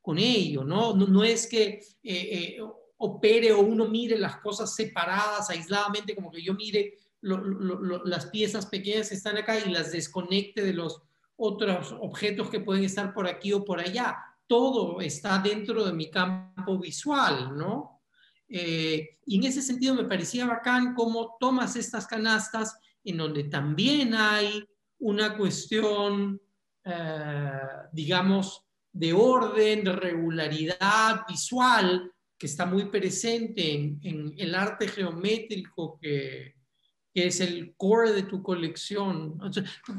con 0.00 0.18
ello, 0.18 0.64
¿no? 0.64 0.94
No, 0.94 1.24
es 1.24 1.46
que 1.46 1.68
eh, 1.68 1.80
eh, 2.02 2.58
opere 2.98 3.52
o 3.52 3.60
uno 3.60 3.86
mire 3.88 4.18
las 4.18 4.36
cosas 4.38 4.74
separadas, 4.74 5.50
aisladamente, 5.50 6.14
como 6.14 6.30
que 6.30 6.42
yo 6.42 6.54
mire 6.54 6.94
las 7.20 8.26
piezas 8.26 8.66
pequeñas 8.66 9.08
que 9.08 9.14
están 9.14 9.36
acá 9.36 9.58
y 9.58 9.70
las 9.70 9.92
desconecte 9.92 10.62
de 10.62 10.72
los 10.72 11.02
otros 11.36 11.94
objetos 12.00 12.50
que 12.50 12.60
pueden 12.60 12.84
estar 12.84 13.12
por 13.12 13.26
aquí 13.26 13.52
o 13.52 13.64
por 13.64 13.80
allá. 13.80 14.16
Todo 14.46 15.00
está 15.00 15.38
dentro 15.38 15.84
de 15.84 15.92
mi 15.92 16.10
campo 16.10 16.78
visual, 16.78 17.56
¿no? 17.56 18.02
Eh, 18.48 19.18
y 19.26 19.36
en 19.36 19.44
ese 19.44 19.62
sentido 19.62 19.94
me 19.94 20.04
parecía 20.04 20.46
bacán 20.46 20.94
cómo 20.94 21.36
tomas 21.38 21.76
estas 21.76 22.06
canastas 22.06 22.78
en 23.04 23.18
donde 23.18 23.44
también 23.44 24.14
hay 24.14 24.64
una 24.98 25.36
cuestión, 25.36 26.40
eh, 26.84 27.60
digamos, 27.92 28.64
de 28.90 29.12
orden, 29.12 29.84
de 29.84 29.92
regularidad 29.92 31.26
visual 31.28 32.10
que 32.38 32.46
está 32.46 32.64
muy 32.64 32.86
presente 32.86 33.72
en 33.74 34.34
el 34.36 34.54
arte 34.54 34.88
geométrico 34.88 35.98
que, 36.00 36.57
que 37.18 37.26
es 37.26 37.40
el 37.40 37.74
core 37.76 38.12
de 38.12 38.22
tu 38.22 38.44
colección. 38.44 39.40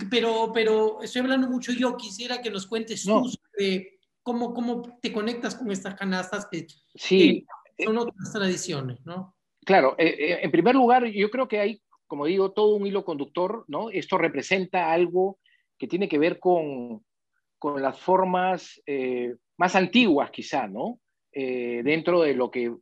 Pero, 0.10 0.52
pero 0.54 1.02
estoy 1.02 1.22
hablando 1.22 1.50
mucho 1.50 1.74
yo, 1.74 1.98
quisiera 1.98 2.42
que 2.42 2.50
nos 2.50 2.66
cuentes 2.66 3.04
tú 3.04 3.28
sobre 3.28 4.00
cómo, 4.24 4.54
cómo 4.54 4.98
te 5.02 5.12
conectas 5.12 5.56
con 5.56 5.70
estas 5.70 5.96
canastas 5.96 6.48
que, 6.50 6.66
sí. 6.96 7.46
son 7.78 7.98
otras 7.98 8.32
tradiciones, 8.32 9.06
¿no? 9.06 9.36
Claro, 9.66 9.96
eh, 9.98 10.16
eh, 10.18 10.40
en 10.44 10.52
primer 10.52 10.76
lugar, 10.76 11.08
yo 11.08 11.30
creo 11.30 11.50
que 11.50 11.60
hay, 11.60 11.82
como 12.08 12.26
digo, 12.26 12.54
todo 12.54 12.76
un 12.76 12.88
hilo 12.88 13.04
conductor, 13.04 13.66
¿no? 13.68 13.90
Esto 13.90 14.18
representa 14.18 14.94
algo 14.94 15.40
que 15.78 15.88
tiene 15.88 16.08
que 16.08 16.20
ver 16.20 16.40
con, 16.40 17.04
con 17.58 17.82
las 17.82 18.00
formas 18.00 18.82
eh, 18.86 19.36
más 19.58 19.76
antiguas, 19.76 20.32
quizá, 20.32 20.68
¿no? 20.68 21.00
dentro 21.32 22.22
de 22.22 22.34
lo 22.34 22.50
que 22.50 22.76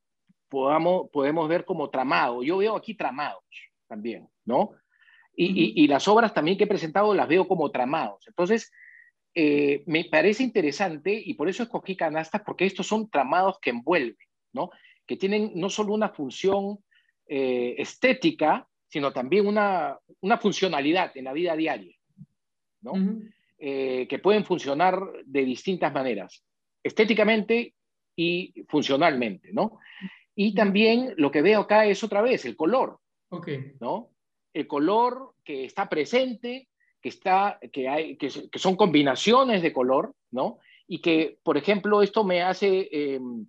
podamos, 0.47 1.09
podemos 1.11 1.49
ver 1.49 1.65
como 1.65 1.89
tramado. 1.89 2.41
Yo 2.41 2.57
veo 2.57 2.75
aquí 2.75 2.95
tramados, 2.95 3.43
también, 3.87 4.27
¿no? 4.45 4.71
Y, 5.39 5.87
las 5.87 6.07
obras 6.07 6.33
también 6.33 6.57
que 6.57 6.63
he 6.63 6.67
presentado 6.67 7.13
las 7.13 7.27
veo 7.27 7.47
como 7.47 7.69
tramados. 7.69 8.25
Entonces, 8.27 8.71
eh, 9.35 9.83
me 9.85 10.05
parece 10.05 10.41
interesante 10.41 11.13
y 11.13 11.35
por 11.35 11.47
eso 11.47 11.61
escogí 11.61 11.95
canastas, 11.95 12.41
porque 12.43 12.65
estos 12.65 12.87
son 12.87 13.07
tramados 13.07 13.59
que 13.61 13.69
envuelven, 13.69 14.17
¿no? 14.53 14.71
Que 15.05 15.15
tienen 15.15 15.51
no 15.53 15.69
solo 15.69 15.93
una 15.93 16.09
función 16.09 16.79
eh, 17.27 17.75
estética, 17.77 18.67
sino 18.87 19.13
también 19.13 19.45
una, 19.45 19.99
una, 20.21 20.39
funcionalidad 20.39 21.15
en 21.15 21.25
la 21.25 21.33
vida 21.33 21.55
diaria, 21.55 21.95
¿no? 22.81 22.93
Eh, 23.59 24.07
que 24.09 24.17
pueden 24.17 24.43
funcionar 24.43 24.99
de 25.23 25.45
distintas 25.45 25.93
maneras, 25.93 26.43
estéticamente 26.81 27.75
y 28.15 28.65
funcionalmente, 28.67 29.53
¿no? 29.53 29.77
Y 30.33 30.55
también 30.55 31.13
lo 31.17 31.29
que 31.31 31.41
veo 31.41 31.61
acá 31.61 31.85
es 31.85 32.03
otra 32.03 32.21
vez 32.21 32.45
el 32.45 32.55
color. 32.55 32.99
Okay. 33.29 33.73
¿no? 33.79 34.11
El 34.53 34.67
color 34.67 35.33
que 35.43 35.65
está 35.65 35.89
presente, 35.89 36.69
que, 37.01 37.09
está, 37.09 37.59
que, 37.71 37.87
hay, 37.87 38.17
que, 38.17 38.29
son 38.29 38.75
combinaciones 38.75 39.61
de 39.61 39.73
color, 39.73 40.13
¿no? 40.31 40.59
Y 40.87 41.01
que, 41.01 41.39
por 41.43 41.57
ejemplo, 41.57 42.01
esto 42.01 42.23
me 42.23 42.41
hace 42.41 42.87
em, 42.91 43.47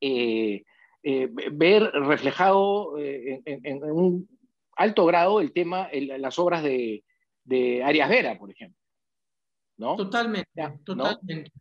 eh, 0.00 0.64
eh, 1.02 1.28
ver 1.52 1.84
reflejado 1.84 2.98
eh, 2.98 3.40
en, 3.44 3.82
un 3.84 4.28
alto 4.76 5.06
grado 5.06 5.40
el 5.40 5.52
tema, 5.52 5.88
las 5.92 6.38
obras 6.38 6.62
de, 6.62 7.04
de 7.44 7.82
Arias 7.84 8.08
Vera, 8.08 8.38
por 8.38 8.50
ejemplo. 8.50 8.78
¿no? 9.78 9.96
Totalmente, 9.96 10.50
totalmente. 10.84 11.52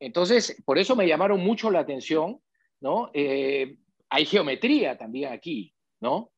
Entonces, 0.00 0.60
por 0.64 0.78
eso 0.78 0.96
me 0.96 1.06
llamaron 1.06 1.40
mucho 1.40 1.70
la 1.70 1.80
atención, 1.80 2.40
¿no? 2.80 3.10
hay 3.12 4.24
geometría 4.24 4.96
también 4.96 5.32
aquí, 5.32 5.74
¿no? 6.00 6.32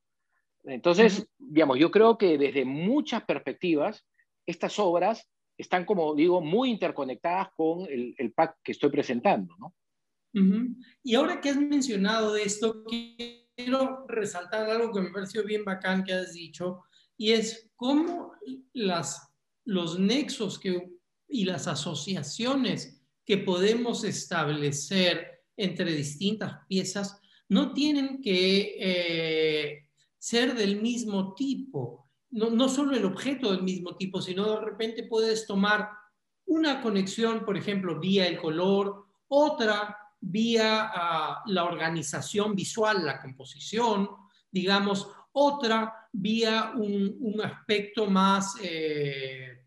Entonces, 0.64 1.26
digamos, 1.38 1.78
yo 1.78 1.90
creo 1.90 2.18
que 2.18 2.36
desde 2.36 2.64
muchas 2.64 3.24
perspectivas, 3.24 4.04
estas 4.46 4.78
obras 4.78 5.28
están, 5.56 5.84
como 5.84 6.14
digo, 6.14 6.40
muy 6.40 6.70
interconectadas 6.70 7.48
con 7.56 7.82
el, 7.82 8.14
el 8.18 8.32
pack 8.32 8.56
que 8.62 8.72
estoy 8.72 8.90
presentando, 8.90 9.54
¿no? 9.58 9.74
Y 11.02 11.14
ahora 11.14 11.40
que 11.40 11.50
has 11.50 11.56
mencionado 11.56 12.36
esto, 12.36 12.84
quiero 12.84 14.06
resaltar 14.06 14.70
algo 14.70 14.92
que 14.92 15.00
me 15.00 15.10
pareció 15.10 15.44
bien 15.44 15.64
bacán 15.64 16.04
que 16.04 16.12
has 16.12 16.32
dicho, 16.32 16.84
y 17.16 17.32
es 17.32 17.70
cómo 17.76 18.32
las, 18.72 19.28
los 19.64 19.98
nexos 19.98 20.58
que, 20.58 20.90
y 21.28 21.44
las 21.44 21.66
asociaciones 21.66 23.02
que 23.24 23.38
podemos 23.38 24.04
establecer 24.04 25.42
entre 25.56 25.92
distintas 25.92 26.64
piezas 26.66 27.20
no 27.48 27.74
tienen 27.74 28.22
que 28.22 28.76
eh, 28.78 29.88
ser 30.20 30.54
del 30.54 30.80
mismo 30.80 31.34
tipo. 31.34 32.10
No, 32.30 32.50
no 32.50 32.68
solo 32.68 32.94
el 32.94 33.04
objeto 33.06 33.50
del 33.50 33.62
mismo 33.62 33.96
tipo, 33.96 34.20
sino 34.20 34.52
de 34.52 34.60
repente 34.60 35.04
puedes 35.04 35.46
tomar 35.46 35.88
una 36.46 36.80
conexión, 36.82 37.44
por 37.44 37.56
ejemplo, 37.56 37.98
vía 37.98 38.28
el 38.28 38.38
color, 38.38 39.06
otra 39.28 39.96
vía 40.20 40.90
ah, 40.94 41.42
la 41.46 41.64
organización 41.64 42.54
visual, 42.54 43.04
la 43.04 43.20
composición, 43.20 44.10
digamos, 44.50 45.08
otra 45.32 46.08
vía 46.12 46.72
un, 46.76 47.40
aspecto 47.42 48.06
más 48.06 48.56
eh, 48.62 49.64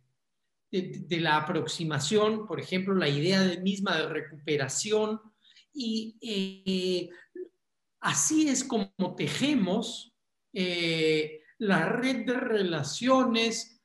de, 0.69 1.19
la 1.19 1.37
aproximación, 1.37 2.45
por 2.45 2.59
ejemplo, 2.59 2.93
la 2.93 3.09
idea 3.09 3.41
de, 3.41 3.59
misma 3.61 3.97
de 3.97 4.09
recuperación. 4.09 5.19
Y 5.73 6.17
eh, 6.21 7.09
así 8.01 8.47
es 8.47 8.63
como 8.63 9.15
tejemos 9.15 10.12
eh, 10.53 11.41
la 11.57 11.89
red 11.89 12.25
de 12.25 12.33
relaciones 12.39 13.81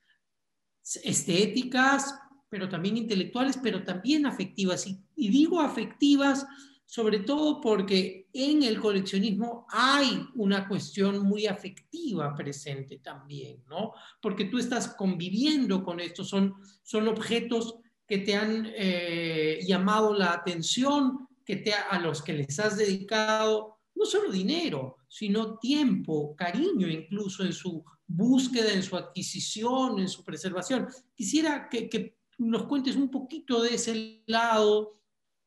estéticas, 1.03 2.15
pero 2.49 2.69
también 2.69 2.97
intelectuales, 2.97 3.59
pero 3.63 3.85
también 3.85 4.27
afectivas. 4.27 4.87
Y, 4.87 5.29
digo 5.29 5.61
afectivas 5.61 6.47
sobre 6.91 7.19
todo 7.19 7.61
porque 7.61 8.29
en 8.33 8.63
el 8.63 8.81
coleccionismo 8.81 9.67
hay 9.69 10.27
una 10.37 10.67
cuestión 10.67 11.23
muy 11.23 11.47
afectiva 11.47 12.35
presente 12.35 12.99
también, 13.01 13.62
¿no? 13.69 13.93
Porque 14.23 14.47
tú 14.47 14.59
estás 14.59 14.89
conviviendo 14.97 15.85
con 15.85 16.01
esto, 16.01 16.25
son, 16.25 16.55
son 16.83 17.07
objetos 17.09 17.81
que 18.07 18.19
te 18.19 18.35
han 18.35 18.73
eh, 18.75 19.61
llamado 19.66 20.14
la 20.14 20.33
atención, 20.33 21.29
que 21.45 21.57
te, 21.57 21.75
a 21.75 21.99
los 21.99 22.23
que 22.23 22.33
les 22.33 22.59
has 22.59 22.79
dedicado 22.79 23.78
no 23.99 24.07
solo 24.07 24.30
dinero, 24.30 24.99
sino 25.09 25.59
tiempo, 25.59 26.36
cariño 26.36 26.86
incluso 26.88 27.44
en 27.44 27.53
su 27.53 27.84
búsqueda, 28.07 28.72
en 28.72 28.82
su 28.82 28.96
adquisición, 28.96 29.99
en 29.99 30.09
su 30.09 30.24
preservación. 30.24 30.86
Quisiera 31.14 31.68
que, 31.68 32.14
nos 32.38 32.66
cuentes 32.66 32.94
un 32.94 33.11
poquito 33.11 33.61
de 33.62 33.74
ese 33.74 34.22
lado. 34.26 35.01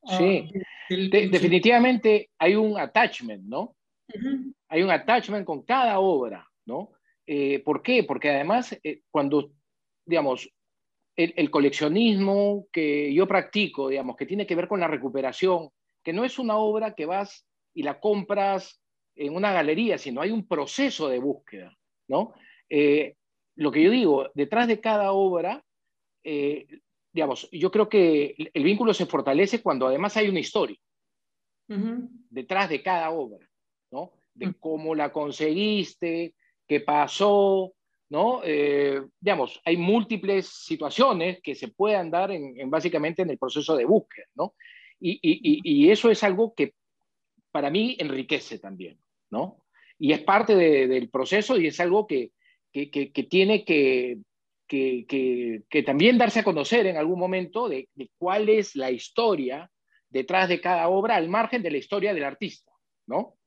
Ah, 0.04 0.18
sí, 0.18 0.50
definitivamente 0.90 2.32
hay 2.38 2.56
un 2.56 2.78
attachment, 2.78 3.44
¿no? 3.46 3.78
Hay 4.68 4.84
un 4.84 4.92
attachment 4.92 5.46
con 5.46 5.62
cada 5.62 6.00
obra, 6.00 6.46
¿no? 6.66 6.92
Eh, 7.26 7.60
¿Por 7.60 7.82
qué? 7.82 8.04
Porque 8.04 8.30
además, 8.30 8.78
eh, 8.84 9.04
cuando, 9.10 9.54
digamos, 10.06 10.50
el, 11.16 11.34
el, 11.38 11.50
coleccionismo 11.50 12.68
que 12.74 13.14
yo 13.14 13.26
practico, 13.26 13.88
digamos, 13.88 14.18
que 14.18 14.26
tiene 14.26 14.46
que 14.46 14.56
ver 14.56 14.68
con 14.68 14.82
la 14.82 14.88
recuperación, 14.90 15.70
que 16.04 16.12
no 16.12 16.26
es 16.26 16.40
una 16.40 16.58
obra 16.58 16.94
que 16.94 17.06
vas 17.06 17.46
y 17.74 17.84
la 17.84 18.00
compras 18.00 18.82
en 19.16 19.36
una 19.36 19.52
galería, 19.52 19.98
sino 19.98 20.22
hay 20.22 20.32
un 20.32 20.48
proceso 20.48 21.08
de 21.10 21.20
búsqueda, 21.20 21.78
¿no? 22.08 22.34
Eh, 22.70 23.16
lo 23.56 23.72
que 23.72 23.84
yo 23.84 23.92
digo, 23.92 24.30
detrás 24.34 24.68
de 24.68 24.80
cada 24.80 25.12
obra, 25.12 25.64
eh, 26.24 26.68
digamos, 27.14 27.50
yo 27.52 27.72
creo 27.72 27.90
que 27.90 28.36
el 28.54 28.64
vínculo 28.64 28.94
se 28.94 29.06
fortalece 29.06 29.62
cuando 29.62 29.88
además 29.88 30.16
hay 30.18 30.30
una 30.30 30.40
historia 30.40 30.78
detrás 32.30 32.70
de 32.70 32.82
cada 32.82 33.12
obra, 33.12 33.48
¿no? 33.92 34.12
De 34.34 34.48
mm. 34.48 34.56
cómo 34.60 34.96
la 34.96 35.12
conseguiste, 35.12 36.36
qué 36.68 36.80
pasó, 36.82 37.74
¿no? 38.10 38.42
Eh, 38.44 39.02
digamos, 39.20 39.62
hay 39.64 39.78
múltiples 39.78 40.48
situaciones 40.48 41.42
que 41.42 41.56
se 41.56 41.70
puedan 41.70 42.12
dar 42.12 42.32
en, 42.32 42.70
básicamente 42.70 43.22
en 43.22 43.30
el 43.30 43.38
proceso 43.38 43.76
de 43.76 43.86
búsqueda, 43.86 44.26
¿no? 44.36 44.56
Y, 45.00 45.14
y, 45.22 45.62
y, 45.64 45.90
eso 45.90 46.12
es 46.12 46.24
algo 46.24 46.54
que 46.54 46.76
para 47.52 47.70
mí 47.70 47.96
enriquece 48.00 48.60
también, 48.60 49.00
¿no? 49.30 49.66
Y 50.00 50.14
es 50.14 50.22
parte 50.22 50.56
del 50.56 51.10
proceso 51.10 51.58
y 51.58 51.68
es 51.68 51.80
algo 51.80 52.08
que, 52.08 52.32
que, 52.72 52.90
que, 52.90 53.24
tiene 53.24 53.64
que, 53.64 54.20
que, 54.68 55.84
también 55.86 56.18
darse 56.18 56.40
a 56.40 56.44
conocer 56.44 56.88
en 56.88 56.98
algún 56.98 57.20
momento 57.20 57.68
de, 57.70 57.90
cuál 58.18 58.50
es 58.50 58.76
la 58.76 58.90
historia 58.90 59.70
detrás 60.10 60.50
de 60.50 60.60
cada 60.60 60.88
obra 60.90 61.16
al 61.16 61.30
margen 61.30 61.62
de 61.62 61.72
la 61.72 61.78
historia 61.78 62.14
del 62.14 62.24
artista, 62.24 62.72
¿no? 63.08 63.38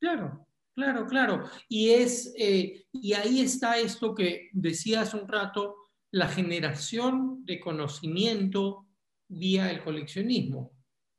Claro, 0.00 0.46
claro, 0.74 1.06
claro. 1.06 1.44
Y, 1.68 1.90
es, 1.90 2.34
eh, 2.38 2.84
y 2.92 3.14
ahí 3.14 3.40
está 3.40 3.78
esto 3.78 4.14
que 4.14 4.50
decía 4.52 5.00
hace 5.00 5.16
un 5.16 5.28
rato, 5.28 5.74
la 6.12 6.28
generación 6.28 7.44
de 7.44 7.58
conocimiento 7.58 8.86
vía 9.28 9.70
el 9.70 9.82
coleccionismo. 9.82 10.72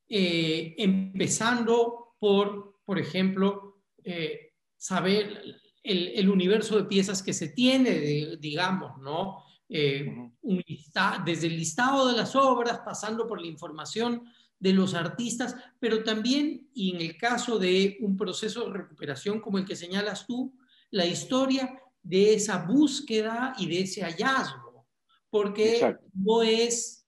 Eh, 0.07 0.73
empezando 0.77 2.08
por, 2.19 2.79
por 2.85 2.99
ejemplo, 2.99 3.81
eh, 4.03 4.53
saber 4.77 5.41
el, 5.83 6.29
universo 6.29 6.77
de 6.77 6.85
piezas 6.85 7.23
que 7.23 7.33
se 7.33 7.49
tiene, 7.49 8.37
digamos, 8.37 8.97
¿no? 9.01 9.43
Eh, 9.67 10.31
un 10.41 10.63
desde 11.25 11.47
el 11.47 11.57
listado 11.57 12.07
de 12.07 12.17
las 12.17 12.35
obras, 12.35 12.79
pasando 12.79 13.27
por 13.27 13.39
la 13.39 13.47
información 13.47 14.23
de 14.59 14.73
los 14.73 14.93
artistas, 14.93 15.55
pero 15.79 16.03
también, 16.03 16.69
y 16.73 16.95
en 16.95 17.01
el 17.01 17.17
caso 17.17 17.57
de 17.57 17.97
un 18.01 18.17
proceso 18.17 18.65
de 18.65 18.77
recuperación 18.77 19.39
como 19.39 19.57
el 19.57 19.65
que 19.65 19.75
señalas 19.75 20.27
tú, 20.27 20.53
la 20.91 21.05
historia 21.05 21.79
de 22.03 22.33
esa 22.33 22.65
búsqueda 22.65 23.53
y 23.57 23.67
de 23.67 23.81
ese 23.81 24.01
hallazgo, 24.03 24.87
porque 25.29 25.95
no 26.13 26.43
es, 26.43 26.98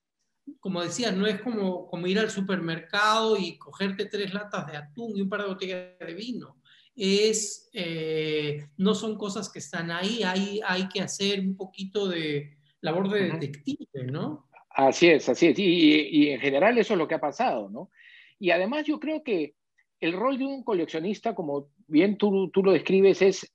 como 0.60 0.82
decías, 0.82 1.16
no 1.16 1.28
es 1.28 1.42
como, 1.42 1.88
como 1.88 2.08
ir 2.08 2.20
al 2.20 2.30
supermercado 2.30 3.38
y 3.38 3.58
cogerte 3.58 4.06
tres 4.06 4.34
latas 4.34 4.68
de 4.68 4.78
atún 4.78 5.16
y 5.16 5.22
un 5.22 5.30
par 5.30 5.42
de 5.42 5.48
botellas 5.48 6.00
de 6.00 6.14
vino 6.14 6.62
es, 6.96 7.70
eh, 7.74 8.68
no 8.78 8.94
son 8.94 9.18
cosas 9.18 9.50
que 9.50 9.60
están 9.60 9.92
ahí, 9.92 10.24
hay, 10.24 10.62
hay 10.66 10.88
que 10.90 11.02
hacer 11.02 11.40
un 11.40 11.56
poquito 11.56 12.08
de 12.08 12.58
labor 12.82 13.10
de 13.10 13.32
detective, 13.32 14.06
¿no? 14.06 14.48
Así 14.70 15.08
es, 15.08 15.28
así 15.30 15.48
es. 15.48 15.60
Y, 15.60 16.30
en 16.30 16.40
general 16.40 16.78
eso 16.78 16.94
es 16.94 16.98
lo 16.98 17.08
que 17.08 17.16
ha 17.16 17.22
pasado, 17.22 17.70
¿no? 17.70 17.92
Y 18.40 18.52
además 18.52 18.86
yo 18.86 19.00
creo 19.00 19.24
que 19.24 19.56
el 20.00 20.14
rol 20.14 20.38
de 20.38 20.46
un 20.46 20.64
coleccionista, 20.64 21.36
como 21.36 21.70
bien 21.88 22.18
tú, 22.18 22.50
tú 22.50 22.64
lo 22.64 22.72
describes, 22.72 23.22
es, 23.22 23.52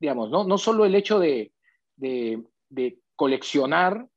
digamos, 0.00 0.30
no, 0.30 0.44
no 0.44 0.58
solo 0.58 0.84
el 0.84 0.94
hecho 0.94 1.18
de, 1.18 1.52
de, 1.96 2.42
de 2.68 2.98
coleccionar, 3.16 4.08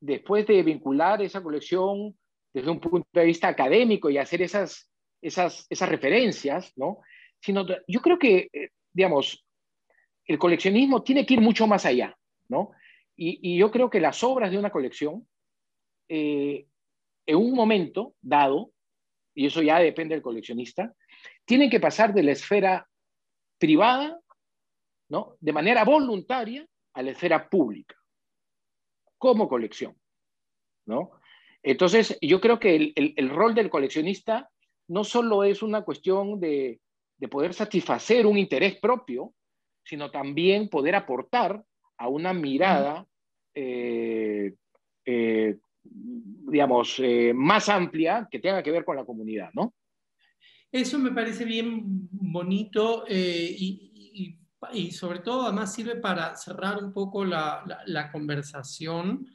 después 0.00 0.46
de 0.46 0.62
vincular 0.62 1.22
esa 1.22 1.42
colección 1.42 2.16
desde 2.52 2.70
un 2.70 2.80
punto 2.80 3.08
de 3.12 3.24
vista 3.24 3.48
académico 3.48 4.10
y 4.10 4.18
hacer 4.18 4.42
esas, 4.42 4.90
esas, 5.22 5.66
esas 5.70 5.88
referencias, 5.88 6.72
¿no? 6.76 7.00
sino 7.40 7.66
yo 7.86 8.00
creo 8.00 8.18
que, 8.18 8.48
eh, 8.52 8.70
digamos, 8.92 9.44
el 10.26 10.38
coleccionismo 10.38 11.02
tiene 11.02 11.26
que 11.26 11.34
ir 11.34 11.40
mucho 11.40 11.66
más 11.66 11.84
allá, 11.86 12.16
¿no? 12.48 12.72
Y, 13.16 13.58
yo 13.58 13.70
creo 13.70 13.90
que 13.90 14.00
las 14.00 14.22
obras 14.24 14.50
de 14.50 14.58
una 14.58 14.70
colección, 14.70 15.28
eh, 16.08 16.66
en 17.26 17.36
un 17.36 17.52
momento 17.52 18.14
dado, 18.22 18.72
y 19.34 19.46
eso 19.46 19.60
ya 19.60 19.78
depende 19.78 20.14
del 20.14 20.22
coleccionista, 20.22 20.94
tienen 21.44 21.68
que 21.68 21.80
pasar 21.80 22.14
de 22.14 22.22
la 22.22 22.32
esfera 22.32 22.88
privada, 23.58 24.18
¿no? 25.10 25.36
De 25.40 25.52
manera 25.52 25.84
voluntaria 25.84 26.66
a 26.94 27.02
la 27.02 27.10
esfera 27.10 27.48
pública, 27.48 27.96
como 29.20 29.48
colección, 29.48 29.94
¿no? 30.86 31.12
Entonces, 31.62 32.18
yo 32.20 32.40
creo 32.40 32.58
que 32.58 32.74
el, 32.74 33.14
el 33.16 33.28
rol 33.28 33.54
del 33.54 33.70
coleccionista 33.70 34.50
no 34.88 35.04
solo 35.04 35.44
es 35.44 35.62
una 35.62 35.82
cuestión 35.82 36.40
de, 36.40 36.80
de 37.20 37.28
poder 37.28 37.52
satisfacer 37.52 38.26
un 38.26 38.38
interés 38.38 38.76
propio, 38.80 39.34
sino 39.84 40.10
también 40.10 40.68
poder 40.68 40.94
aportar 40.94 41.62
a 41.98 42.08
una 42.08 42.32
mirada, 42.32 43.06
eh, 43.54 44.54
eh, 45.04 45.58
digamos, 45.82 46.98
eh, 46.98 47.32
más 47.34 47.68
amplia 47.68 48.26
que 48.30 48.38
tenga 48.38 48.62
que 48.62 48.70
ver 48.70 48.86
con 48.86 48.96
la 48.96 49.04
comunidad, 49.04 49.50
¿no? 49.52 49.74
Eso 50.72 50.98
me 50.98 51.10
parece 51.10 51.44
bien 51.44 51.82
bonito 51.84 53.04
y, 53.08 54.38
sobre 54.90 55.20
todo 55.20 55.46
además 55.46 55.74
sirve 55.74 55.96
para 55.96 56.36
cerrar 56.36 56.82
un 56.82 56.92
poco 56.92 57.24
la, 57.24 57.64
la 57.86 58.10
conversación. 58.12 59.26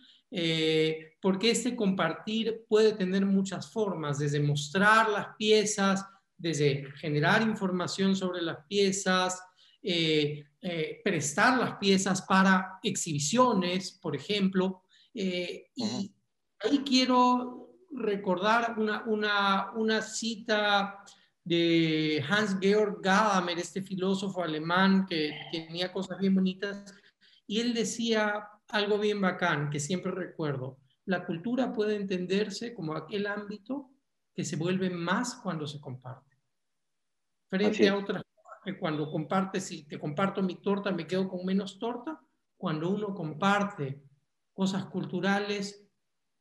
porque 1.21 1.51
este 1.51 1.76
compartir 1.76 2.65
puede 2.67 2.93
tener 2.93 3.26
muchas 3.26 3.71
formas, 3.71 4.19
desde 4.19 4.39
mostrar 4.39 5.09
las 5.09 5.28
piezas, 5.38 6.05
desde 6.38 6.91
generar 6.97 7.41
información 7.41 8.15
sobre 8.15 8.41
las 8.41 8.65
piezas, 8.67 9.41
eh, 9.82 10.43
eh, 10.61 11.01
prestar 11.03 11.59
las 11.59 11.76
piezas 11.78 12.23
para 12.23 12.80
exhibiciones, 12.82 13.91
por 13.91 14.15
ejemplo. 14.15 14.82
Eh, 15.13 15.67
y 15.76 16.11
ahí 16.59 16.80
quiero 16.84 17.69
recordar 17.91 18.76
una, 18.80 19.71
una, 19.76 20.01
cita 20.01 21.05
de 21.45 22.25
Hans-Georg 22.27 23.01
Gadamer, 23.01 23.59
este 23.59 23.81
filósofo 23.81 24.43
alemán 24.43 25.05
que 25.05 25.31
tenía 25.51 25.93
cosas 25.93 26.17
bien 26.19 26.33
bonitas, 26.33 26.93
y 27.47 27.61
él 27.61 27.73
decía 27.73 28.49
algo 28.69 28.97
bien 28.97 29.21
bacán 29.21 29.69
que 29.69 29.79
siempre 29.79 30.11
recuerdo. 30.11 30.79
La 31.05 31.23
cultura 31.23 31.71
puede 31.71 31.95
entenderse 31.95 32.73
como 32.73 32.95
aquel 32.95 33.27
ámbito 33.27 33.91
que 34.33 34.43
se 34.43 34.55
vuelve 34.55 34.89
más 34.89 35.35
cuando 35.35 35.67
se 35.67 35.79
comparte. 35.79 36.35
Frente 37.47 37.87
a 37.87 37.95
otras 37.95 38.23
que 38.63 38.77
cuando 38.79 39.11
compartes, 39.11 39.65
si 39.65 39.83
te 39.83 39.99
comparto 39.99 40.41
mi 40.41 40.55
torta, 40.55 40.91
me 40.91 41.05
quedo 41.05 41.29
con 41.29 41.45
menos 41.45 41.77
torta. 41.77 42.19
Cuando 42.57 42.89
uno 42.89 43.13
comparte 43.13 44.01
cosas 44.51 44.85
culturales, 44.85 45.87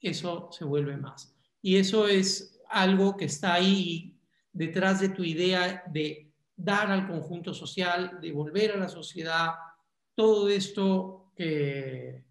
eso 0.00 0.48
se 0.50 0.64
vuelve 0.64 0.96
más. 0.96 1.36
Y 1.60 1.76
eso 1.76 2.08
es 2.08 2.58
algo 2.70 3.18
que 3.18 3.26
está 3.26 3.52
ahí 3.52 4.13
detrás 4.54 5.00
de 5.00 5.10
tu 5.10 5.22
idea 5.22 5.84
de 5.88 6.32
dar 6.56 6.90
al 6.90 7.06
conjunto 7.06 7.52
social, 7.52 8.18
de 8.22 8.32
volver 8.32 8.72
a 8.72 8.76
la 8.76 8.88
sociedad, 8.88 9.50
todo 10.14 10.48
esto 10.48 11.32
que, 11.36 12.24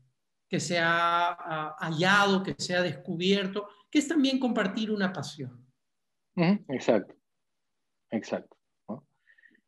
que 0.50 0.60
se 0.60 0.80
ha 0.80 1.76
hallado, 1.80 2.42
que 2.42 2.56
se 2.58 2.76
ha 2.76 2.82
descubierto, 2.82 3.68
que 3.90 4.00
es 4.00 4.08
también 4.08 4.40
compartir 4.40 4.92
una 4.92 5.14
pasión. 5.14 5.64
Exacto, 6.36 7.16
exacto. 8.10 8.58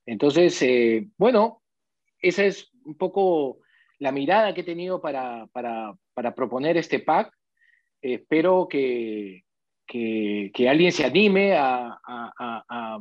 Entonces, 0.06 0.62
eh, 0.62 1.08
bueno, 1.18 1.64
esa 2.20 2.44
es 2.44 2.72
un 2.86 2.96
poco 2.98 3.60
la 4.00 4.12
mirada 4.12 4.54
que 4.54 4.62
he 4.62 4.64
tenido 4.64 5.02
para, 5.02 5.48
proponer 6.36 6.78
este 6.78 7.00
pack. 7.00 7.34
espero 8.02 8.68
que, 8.68 9.45
alguien 10.68 10.92
se 10.92 11.06
anime 11.06 11.56
a, 11.58 13.00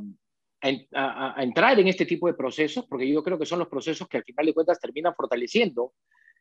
entrar 1.36 1.78
en 1.78 1.88
este 1.88 2.06
tipo 2.06 2.26
de 2.26 2.34
procesos, 2.34 2.86
porque 2.86 3.10
yo 3.10 3.22
creo 3.22 3.38
que 3.38 3.46
son 3.46 3.58
los 3.58 3.68
procesos 3.68 4.08
que 4.08 4.18
al 4.18 4.24
final 4.24 4.46
de 4.46 4.54
cuentas 4.54 4.80
terminan 4.80 5.14
fortaleciendo 5.14 5.92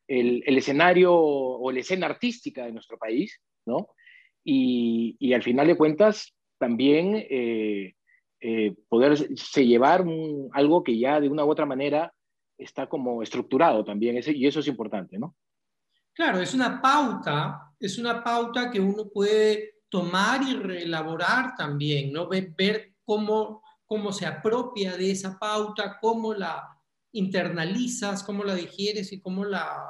el, 0.08 0.44
escenario 0.58 1.14
o 1.14 1.72
la 1.72 1.80
escena 1.80 2.08
artística 2.08 2.66
de 2.66 2.72
nuestro 2.72 2.98
país, 2.98 3.42
¿no? 3.66 3.90
Y, 4.44 5.34
al 5.34 5.44
final 5.44 5.68
de 5.68 5.78
cuentas 5.78 6.36
también 6.58 7.26
eh, 7.30 7.96
eh, 8.42 8.76
poderse 8.90 9.66
llevar 9.66 10.06
algo 10.52 10.84
que 10.84 10.98
ya 10.98 11.20
de 11.20 11.30
una 11.30 11.46
u 11.46 11.50
otra 11.50 11.66
manera 11.66 12.14
está 12.58 12.88
como 12.88 13.24
estructurado 13.24 13.84
también, 13.84 14.20
y 14.26 14.48
eso 14.48 14.60
es 14.60 14.68
importante, 14.68 15.18
¿no? 15.18 15.36
Claro, 16.14 16.40
es 16.40 16.54
una 16.54 16.80
pauta, 16.82 17.74
es 17.80 17.98
una 17.98 18.24
pauta 18.24 18.70
que 18.70 18.80
uno 18.80 19.10
puede 19.10 19.73
tomar 19.94 20.42
y 20.42 20.56
reelaborar 20.56 21.56
también, 21.56 22.12
¿no? 22.12 22.28
Ver, 22.28 22.52
ver 22.58 22.96
cómo, 23.06 23.62
cómo 23.86 24.12
se 24.12 24.26
apropia 24.26 24.98
de 24.98 25.12
esa 25.12 25.38
pauta, 25.38 26.00
cómo 26.02 26.34
la 26.34 26.68
internalizas, 27.12 28.24
cómo 28.24 28.44
la 28.44 28.56
digieres 28.56 29.14
y 29.14 29.22
cómo 29.22 29.46
la, 29.46 29.86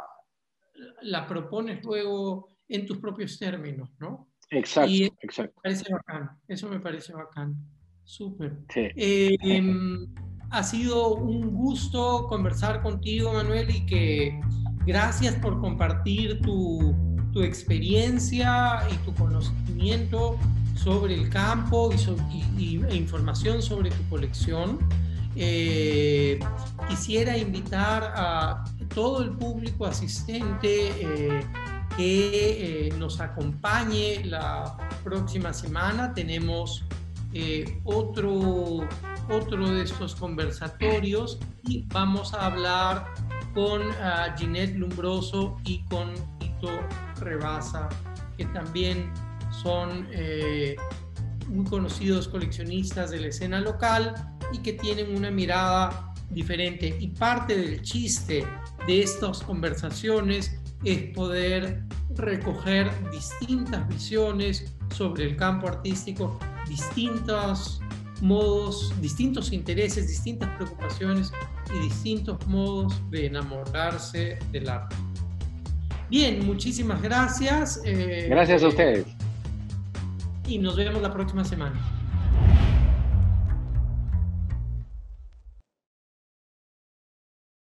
la 1.03 1.25
propones 1.25 1.81
luego 1.85 2.49
en 2.67 2.85
tus 2.85 2.97
propios 2.97 3.39
términos, 3.39 3.91
¿no? 3.97 4.27
Exacto, 4.49 4.91
y 4.91 5.05
exacto. 5.21 5.53
Me 5.63 5.69
parece 5.69 5.93
bacán, 5.93 6.37
eso 6.49 6.67
me 6.67 6.81
parece 6.81 7.13
bacán. 7.13 7.55
Súper. 8.03 8.57
Em, 8.75 10.13
ha 10.51 10.63
sido 10.63 11.15
un 11.15 11.49
gusto 11.49 12.27
conversar 12.27 12.81
contigo, 12.81 13.31
Manuel, 13.31 13.69
y 13.69 13.85
que 13.85 14.37
gracias 14.85 15.35
por 15.35 15.61
compartir 15.61 16.41
tu, 16.41 17.12
tu 17.33 17.41
experiencia 17.41 18.83
y 18.91 18.95
tu 19.05 19.13
conocimiento 19.15 20.37
sobre 20.75 21.15
el 21.15 21.29
campo 21.29 21.91
y, 22.57 22.83
e 22.83 22.95
información 22.95 23.61
sobre 23.61 23.89
tu 23.89 24.09
colección. 24.09 24.79
Eh, 25.35 26.39
quisiera 26.87 27.37
invitar 27.37 28.13
a 28.15 28.63
todo 28.93 29.23
el 29.23 29.31
público 29.31 29.85
asistente 29.85 30.89
eh, 30.99 31.43
que 31.97 32.87
eh, 32.87 32.93
nos 32.99 33.19
acompañe 33.19 34.23
la 34.25 34.77
próxima 35.03 35.53
semana. 35.53 36.13
Tenemos 36.13 36.85
otro, 37.83 38.87
otro 39.27 39.69
de 39.69 39.81
estos 39.81 40.13
conversatorios 40.13 41.39
y 41.63 41.83
vamos 41.87 42.35
a 42.35 42.45
hablar 42.45 43.11
con 43.53 43.81
uh, 43.81 44.37
Ginette 44.37 44.75
Lumbroso 44.75 45.57
y 45.63 45.79
con 45.83 46.13
Rebasa, 47.19 47.89
que 48.37 48.45
también 48.45 49.11
son 49.51 50.07
eh, 50.11 50.75
muy 51.47 51.65
conocidos 51.65 52.27
coleccionistas 52.27 53.11
de 53.11 53.19
la 53.19 53.27
escena 53.27 53.59
local 53.59 54.13
y 54.51 54.59
que 54.59 54.73
tienen 54.73 55.15
una 55.15 55.31
mirada 55.31 56.13
diferente. 56.29 56.95
Y 56.99 57.07
parte 57.09 57.55
del 57.55 57.81
chiste 57.81 58.45
de 58.87 59.01
estas 59.01 59.41
conversaciones 59.41 60.59
es 60.83 61.13
poder 61.13 61.83
recoger 62.15 62.91
distintas 63.11 63.87
visiones 63.87 64.73
sobre 64.93 65.25
el 65.25 65.37
campo 65.37 65.67
artístico, 65.67 66.39
distintos 66.67 67.81
modos, 68.21 68.93
distintos 69.01 69.51
intereses, 69.51 70.07
distintas 70.07 70.49
preocupaciones 70.55 71.31
y 71.75 71.79
distintos 71.79 72.45
modos 72.47 72.93
de 73.09 73.27
enamorarse 73.27 74.39
del 74.51 74.69
arte. 74.69 74.95
Bien, 76.09 76.45
muchísimas 76.45 77.01
gracias. 77.01 77.81
Eh, 77.85 78.27
gracias 78.29 78.63
a 78.63 78.67
ustedes 78.67 79.05
y 80.47 80.57
nos 80.57 80.75
vemos 80.75 81.01
la 81.01 81.13
próxima 81.13 81.43
semana. 81.43 81.79